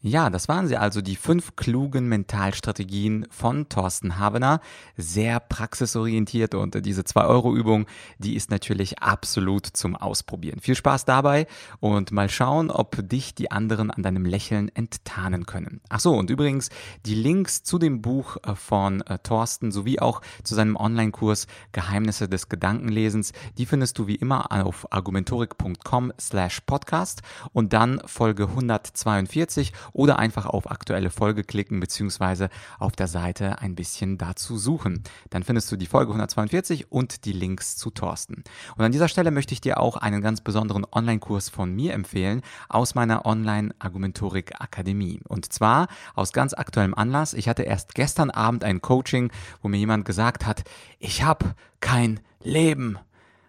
Ja, 0.05 0.29
das 0.29 0.49
waren 0.49 0.67
sie 0.67 0.75
also, 0.75 1.01
die 1.01 1.15
fünf 1.15 1.55
klugen 1.55 2.09
Mentalstrategien 2.09 3.25
von 3.29 3.69
Thorsten 3.69 4.19
Havener. 4.19 4.59
Sehr 4.97 5.39
praxisorientiert 5.39 6.55
und 6.55 6.85
diese 6.85 7.03
2-Euro-Übung, 7.03 7.85
die 8.17 8.35
ist 8.35 8.51
natürlich 8.51 8.99
absolut 8.99 9.65
zum 9.65 9.95
Ausprobieren. 9.95 10.59
Viel 10.59 10.75
Spaß 10.75 11.05
dabei 11.05 11.47
und 11.79 12.11
mal 12.11 12.27
schauen, 12.27 12.69
ob 12.69 12.97
dich 13.07 13.33
die 13.33 13.49
anderen 13.49 13.91
an 13.91 14.03
deinem 14.03 14.25
Lächeln 14.25 14.67
enttarnen 14.75 15.45
können. 15.45 15.79
Ach 15.87 16.01
so, 16.01 16.13
und 16.13 16.29
übrigens, 16.29 16.67
die 17.05 17.15
Links 17.15 17.63
zu 17.63 17.79
dem 17.79 18.01
Buch 18.01 18.35
äh, 18.43 18.55
von 18.55 18.99
äh, 19.03 19.19
Thorsten 19.19 19.71
sowie 19.71 19.99
auch 19.99 20.19
zu 20.43 20.53
seinem 20.53 20.75
Online-Kurs 20.75 21.47
Geheimnisse 21.71 22.27
des 22.27 22.49
Gedankenlesens, 22.49 23.31
die 23.57 23.65
findest 23.65 23.97
du 23.99 24.07
wie 24.07 24.15
immer 24.15 24.51
auf 24.51 24.85
argumentorik.com 24.91 26.11
slash 26.19 26.59
podcast 26.59 27.21
und 27.53 27.71
dann 27.71 28.01
Folge 28.05 28.49
142 28.49 29.71
oder 29.93 30.19
einfach 30.19 30.45
auf 30.45 30.69
aktuelle 30.69 31.09
Folge 31.09 31.43
klicken 31.43 31.79
beziehungsweise 31.79 32.49
auf 32.79 32.93
der 32.93 33.07
Seite 33.07 33.59
ein 33.59 33.75
bisschen 33.75 34.17
dazu 34.17 34.57
suchen. 34.57 35.03
Dann 35.29 35.43
findest 35.43 35.71
du 35.71 35.77
die 35.77 35.85
Folge 35.85 36.11
142 36.11 36.91
und 36.91 37.25
die 37.25 37.31
Links 37.31 37.77
zu 37.77 37.89
Thorsten. 37.89 38.43
Und 38.75 38.83
an 38.83 38.91
dieser 38.91 39.07
Stelle 39.07 39.31
möchte 39.31 39.53
ich 39.53 39.61
dir 39.61 39.79
auch 39.79 39.97
einen 39.97 40.21
ganz 40.21 40.41
besonderen 40.41 40.85
Online-Kurs 40.91 41.49
von 41.49 41.73
mir 41.73 41.93
empfehlen 41.93 42.41
aus 42.69 42.95
meiner 42.95 43.25
Online-Argumentorik 43.25 44.59
Akademie. 44.59 45.21
Und 45.27 45.51
zwar 45.53 45.87
aus 46.15 46.33
ganz 46.33 46.53
aktuellem 46.53 46.93
Anlass. 46.93 47.33
Ich 47.33 47.47
hatte 47.47 47.63
erst 47.63 47.95
gestern 47.95 48.29
Abend 48.29 48.63
ein 48.63 48.81
Coaching, 48.81 49.31
wo 49.61 49.67
mir 49.67 49.77
jemand 49.77 50.05
gesagt 50.05 50.45
hat, 50.45 50.63
ich 50.99 51.23
habe 51.23 51.55
kein 51.79 52.19
Leben. 52.41 52.97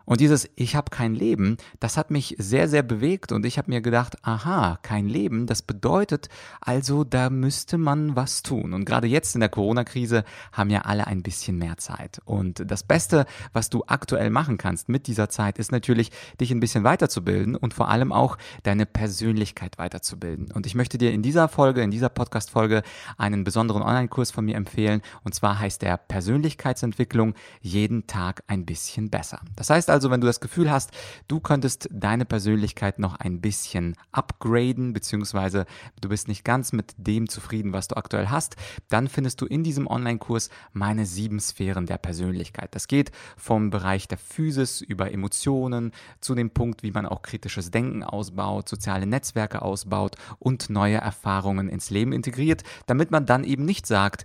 Und 0.05 0.21
dieses 0.21 0.49
Ich 0.57 0.77
habe 0.77 0.90
kein 0.90 1.14
Leben, 1.14 1.57
das 1.81 1.97
hat 1.97 2.11
mich 2.11 2.37
sehr, 2.38 2.69
sehr 2.69 2.83
bewegt 2.83 3.33
und 3.33 3.47
ich 3.47 3.59
habe 3.59 3.71
mir 3.71 3.81
gedacht, 3.81 4.17
aha, 4.23 4.79
kein 4.83 5.09
Leben, 5.09 5.47
das 5.47 5.62
bedeutet 5.62 6.29
also, 6.61 7.05
da 7.05 7.31
müsste 7.31 7.79
man 7.79 8.17
was 8.17 8.43
tun. 8.43 8.73
Und 8.73 8.85
gerade 8.85 9.07
jetzt 9.07 9.35
in 9.35 9.40
der 9.40 9.49
Corona-Krise 9.49 10.25
haben 10.53 10.71
ja 10.71 10.83
alle 10.83 11.07
ein 11.07 11.23
bisschen 11.23 11.59
mehr 11.59 11.77
Zeit. 11.77 12.21
Und 12.25 12.62
das 12.71 12.83
Beste, 12.83 13.27
was 13.53 13.71
du 13.71 13.85
aktuell 13.87 14.31
machen 14.31 14.59
kannst 14.59 14.88
mit 14.88 15.07
dieser 15.07 15.29
Zeit, 15.29 15.59
ist 15.59 15.73
natürlich, 15.73 16.11
dich 16.40 16.51
ein 16.51 16.61
bisschen 16.61 16.85
weiterzubilden 16.85 17.57
und 17.57 17.75
vor 17.75 17.88
allem 17.88 18.12
auch 18.12 18.38
deine 18.62 18.87
Persönlichkeit 18.87 19.79
weiterzubilden. 19.79 20.51
Und 20.53 20.67
ich 20.67 20.75
möchte 20.75 20.99
dir 20.99 21.12
in 21.12 21.23
dieser 21.23 21.49
Folge, 21.49 21.83
in 21.83 21.90
dieser 21.90 22.09
Podcast-Folge 22.09 22.83
einen 23.17 23.45
besonderen 23.45 23.83
Online-Kurs 23.83 24.31
von 24.31 24.45
mir 24.45 24.57
empfehlen. 24.57 25.03
Und 25.23 25.35
zwar 25.35 25.59
heißt 25.59 25.83
der 25.83 25.97
Persönlichkeitsentwicklung 25.97 27.35
jeden 27.61 28.07
Tag 28.07 28.43
ein 28.47 28.64
bisschen 28.67 29.11
besser. 29.11 29.40
Das 29.57 29.71
heißt 29.71 29.90
also, 29.94 30.11
wenn 30.11 30.20
du 30.20 30.26
das 30.26 30.40
Gefühl 30.40 30.72
hast, 30.72 30.90
du 31.28 31.38
könntest 31.38 31.88
deine 31.92 32.24
Persönlichkeit 32.24 32.98
noch 32.98 33.14
ein 33.14 33.40
bisschen 33.40 33.94
upgraden, 34.11 34.92
beziehungsweise 34.92 35.66
du 36.00 36.09
bist 36.09 36.26
nicht 36.26 36.44
ganz 36.44 36.72
mit 36.72 36.94
dem 36.96 37.28
zufrieden, 37.28 37.72
was 37.72 37.87
du 37.87 37.96
aktuell 37.96 38.28
hast, 38.28 38.57
dann 38.88 39.07
findest 39.07 39.40
du 39.40 39.46
in 39.46 39.62
diesem 39.62 39.87
Online-Kurs 39.87 40.50
meine 40.72 41.07
sieben 41.07 41.38
Sphären 41.38 41.87
der 41.87 41.98
Persönlichkeit. 41.98 42.74
Das 42.74 42.88
geht 42.88 43.12
vom 43.37 43.70
Bereich 43.70 44.09
der 44.09 44.18
Physis 44.18 44.80
über 44.80 45.12
Emotionen 45.12 45.92
zu 46.20 46.35
dem 46.35 46.50
Punkt, 46.50 46.83
wie 46.83 46.90
man 46.90 47.07
auch 47.07 47.22
kritisches 47.22 47.70
Denken 47.70 48.02
ausbaut, 48.02 48.68
soziale 48.68 49.07
Netzwerke 49.07 49.62
ausbaut 49.62 50.16
und 50.40 50.70
neue 50.70 50.96
Erfahrungen 50.96 51.68
ins 51.68 51.90
Leben 51.90 52.12
integriert, 52.12 52.64
damit 52.87 53.12
man 53.12 53.26
dann 53.26 53.44
eben 53.44 53.64
nicht 53.64 53.87
sagt, 53.87 54.24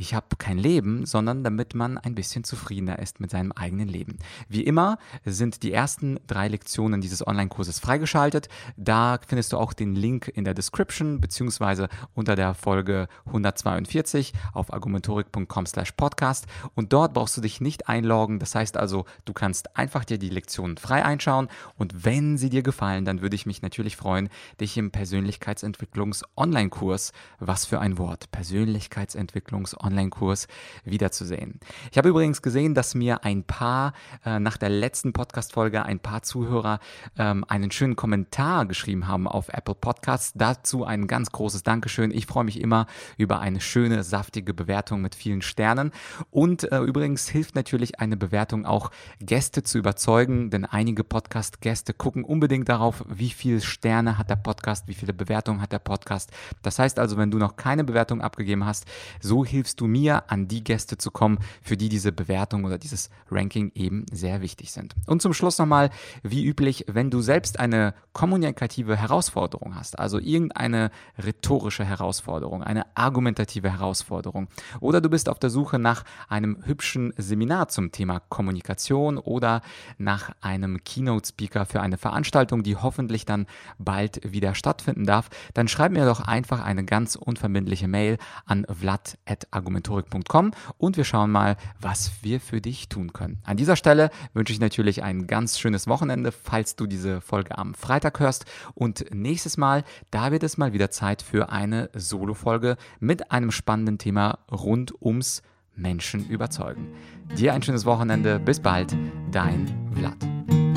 ich 0.00 0.14
habe 0.14 0.36
kein 0.38 0.56
Leben, 0.56 1.04
sondern 1.04 1.44
damit 1.44 1.74
man 1.74 1.98
ein 1.98 2.14
bisschen 2.14 2.42
zufriedener 2.42 2.98
ist 3.00 3.20
mit 3.20 3.30
seinem 3.30 3.52
eigenen 3.52 3.86
Leben. 3.86 4.18
Wie 4.48 4.62
immer 4.62 4.96
sind 5.24 5.62
die 5.62 5.72
ersten 5.72 6.18
drei 6.26 6.48
Lektionen 6.48 7.00
dieses 7.00 7.26
Online-Kurses 7.26 7.78
freigeschaltet. 7.78 8.48
Da 8.76 9.18
findest 9.26 9.52
du 9.52 9.58
auch 9.58 9.72
den 9.72 9.94
Link 9.94 10.28
in 10.28 10.44
der 10.44 10.54
Description 10.54 11.20
beziehungsweise 11.20 11.88
unter 12.14 12.36
der 12.36 12.54
Folge 12.54 13.08
142 13.26 14.32
auf 14.52 14.72
argumentorik.com 14.72 15.66
slash 15.66 15.92
podcast 15.92 16.46
und 16.74 16.92
dort 16.92 17.14
brauchst 17.14 17.36
du 17.36 17.40
dich 17.40 17.60
nicht 17.60 17.88
einloggen. 17.88 18.38
Das 18.38 18.54
heißt 18.54 18.76
also, 18.76 19.04
du 19.24 19.32
kannst 19.32 19.76
einfach 19.76 20.04
dir 20.04 20.18
die 20.18 20.30
Lektionen 20.30 20.76
frei 20.76 21.04
einschauen 21.04 21.48
und 21.76 22.04
wenn 22.04 22.36
sie 22.36 22.50
dir 22.50 22.62
gefallen, 22.62 23.04
dann 23.04 23.22
würde 23.22 23.36
ich 23.36 23.46
mich 23.46 23.62
natürlich 23.62 23.96
freuen, 23.96 24.28
dich 24.60 24.76
im 24.76 24.90
Persönlichkeitsentwicklungs-Online-Kurs, 24.90 27.12
was 27.38 27.66
für 27.66 27.80
ein 27.80 27.98
Wort, 27.98 28.30
Persönlichkeitsentwicklungs-Online 28.32 30.00
Online-Kurs 30.00 30.48
wiederzusehen. 30.84 31.60
Ich 31.90 31.98
habe 31.98 32.08
übrigens 32.08 32.42
gesehen, 32.42 32.74
dass 32.74 32.94
mir 32.94 33.24
ein 33.24 33.44
paar 33.44 33.92
äh, 34.24 34.38
nach 34.38 34.56
der 34.56 34.68
letzten 34.68 34.99
Podcast-Folge 35.08 35.82
ein 35.84 35.98
paar 35.98 36.22
Zuhörer 36.22 36.78
ähm, 37.18 37.44
einen 37.48 37.70
schönen 37.70 37.96
Kommentar 37.96 38.66
geschrieben 38.66 39.08
haben 39.08 39.26
auf 39.26 39.48
Apple 39.48 39.74
Podcasts. 39.74 40.32
Dazu 40.34 40.84
ein 40.84 41.06
ganz 41.06 41.32
großes 41.32 41.62
Dankeschön. 41.62 42.10
Ich 42.10 42.26
freue 42.26 42.44
mich 42.44 42.60
immer 42.60 42.86
über 43.16 43.40
eine 43.40 43.60
schöne, 43.60 44.04
saftige 44.04 44.54
Bewertung 44.54 45.00
mit 45.00 45.14
vielen 45.14 45.42
Sternen. 45.42 45.92
Und 46.30 46.70
äh, 46.70 46.80
übrigens 46.80 47.28
hilft 47.28 47.54
natürlich 47.54 47.98
eine 48.00 48.16
Bewertung 48.16 48.66
auch 48.66 48.90
Gäste 49.20 49.62
zu 49.62 49.78
überzeugen, 49.78 50.50
denn 50.50 50.64
einige 50.66 51.04
Podcast-Gäste 51.04 51.94
gucken 51.94 52.24
unbedingt 52.24 52.68
darauf, 52.68 53.04
wie 53.08 53.30
viele 53.30 53.60
Sterne 53.60 54.18
hat 54.18 54.30
der 54.30 54.36
Podcast, 54.36 54.86
wie 54.88 54.94
viele 54.94 55.14
Bewertungen 55.14 55.62
hat 55.62 55.72
der 55.72 55.78
Podcast. 55.78 56.30
Das 56.62 56.78
heißt 56.78 56.98
also, 56.98 57.16
wenn 57.16 57.30
du 57.30 57.38
noch 57.38 57.56
keine 57.56 57.84
Bewertung 57.84 58.20
abgegeben 58.20 58.66
hast, 58.66 58.84
so 59.20 59.44
hilfst 59.44 59.80
du 59.80 59.86
mir, 59.86 60.30
an 60.30 60.48
die 60.48 60.62
Gäste 60.62 60.98
zu 60.98 61.10
kommen, 61.10 61.38
für 61.62 61.76
die 61.76 61.88
diese 61.88 62.12
Bewertung 62.12 62.64
oder 62.64 62.78
dieses 62.78 63.10
Ranking 63.30 63.72
eben 63.74 64.06
sehr 64.12 64.42
wichtig 64.42 64.72
sind. 64.72 64.89
Und 65.06 65.22
zum 65.22 65.32
Schluss 65.32 65.58
nochmal, 65.58 65.90
wie 66.22 66.44
üblich, 66.44 66.84
wenn 66.88 67.10
du 67.10 67.20
selbst 67.20 67.58
eine 67.58 67.94
kommunikative 68.12 68.96
Herausforderung 68.96 69.74
hast, 69.74 69.98
also 69.98 70.18
irgendeine 70.18 70.90
rhetorische 71.18 71.84
Herausforderung, 71.84 72.62
eine 72.62 72.84
argumentative 72.96 73.70
Herausforderung, 73.70 74.48
oder 74.80 75.00
du 75.00 75.08
bist 75.08 75.28
auf 75.28 75.38
der 75.38 75.50
Suche 75.50 75.78
nach 75.78 76.04
einem 76.28 76.58
hübschen 76.64 77.12
Seminar 77.16 77.68
zum 77.68 77.92
Thema 77.92 78.20
Kommunikation 78.20 79.18
oder 79.18 79.62
nach 79.98 80.30
einem 80.40 80.82
Keynote-Speaker 80.84 81.66
für 81.66 81.80
eine 81.80 81.98
Veranstaltung, 81.98 82.62
die 82.62 82.76
hoffentlich 82.76 83.24
dann 83.24 83.46
bald 83.78 84.20
wieder 84.30 84.54
stattfinden 84.54 85.06
darf, 85.06 85.30
dann 85.54 85.68
schreib 85.68 85.92
mir 85.92 86.04
doch 86.04 86.20
einfach 86.20 86.62
eine 86.64 86.84
ganz 86.84 87.16
unverbindliche 87.16 87.88
Mail 87.88 88.18
an 88.46 88.66
vlad.argumentorik.com 88.68 89.70
argumentorik.com 89.70 90.52
und 90.78 90.96
wir 90.96 91.04
schauen 91.04 91.30
mal, 91.30 91.56
was 91.80 92.10
wir 92.22 92.40
für 92.40 92.60
dich 92.60 92.88
tun 92.88 93.12
können. 93.12 93.38
An 93.44 93.56
dieser 93.56 93.76
Stelle 93.76 94.10
wünsche 94.34 94.52
ich 94.52 94.60
natürlich 94.80 95.02
ein 95.02 95.26
ganz 95.26 95.58
schönes 95.58 95.88
Wochenende, 95.88 96.32
falls 96.32 96.74
du 96.74 96.86
diese 96.86 97.20
Folge 97.20 97.58
am 97.58 97.74
Freitag 97.74 98.18
hörst. 98.18 98.46
Und 98.74 99.04
nächstes 99.12 99.58
Mal, 99.58 99.84
da 100.10 100.32
wird 100.32 100.42
es 100.42 100.56
mal 100.56 100.72
wieder 100.72 100.90
Zeit 100.90 101.20
für 101.20 101.50
eine 101.50 101.90
Solo-Folge 101.92 102.78
mit 102.98 103.30
einem 103.30 103.50
spannenden 103.50 103.98
Thema 103.98 104.38
rund 104.50 104.94
ums 105.02 105.42
Menschen 105.76 106.26
überzeugen. 106.30 106.88
Dir 107.36 107.52
ein 107.52 107.62
schönes 107.62 107.84
Wochenende. 107.84 108.38
Bis 108.38 108.58
bald, 108.58 108.96
dein 109.30 109.68
Vlad. 109.94 110.69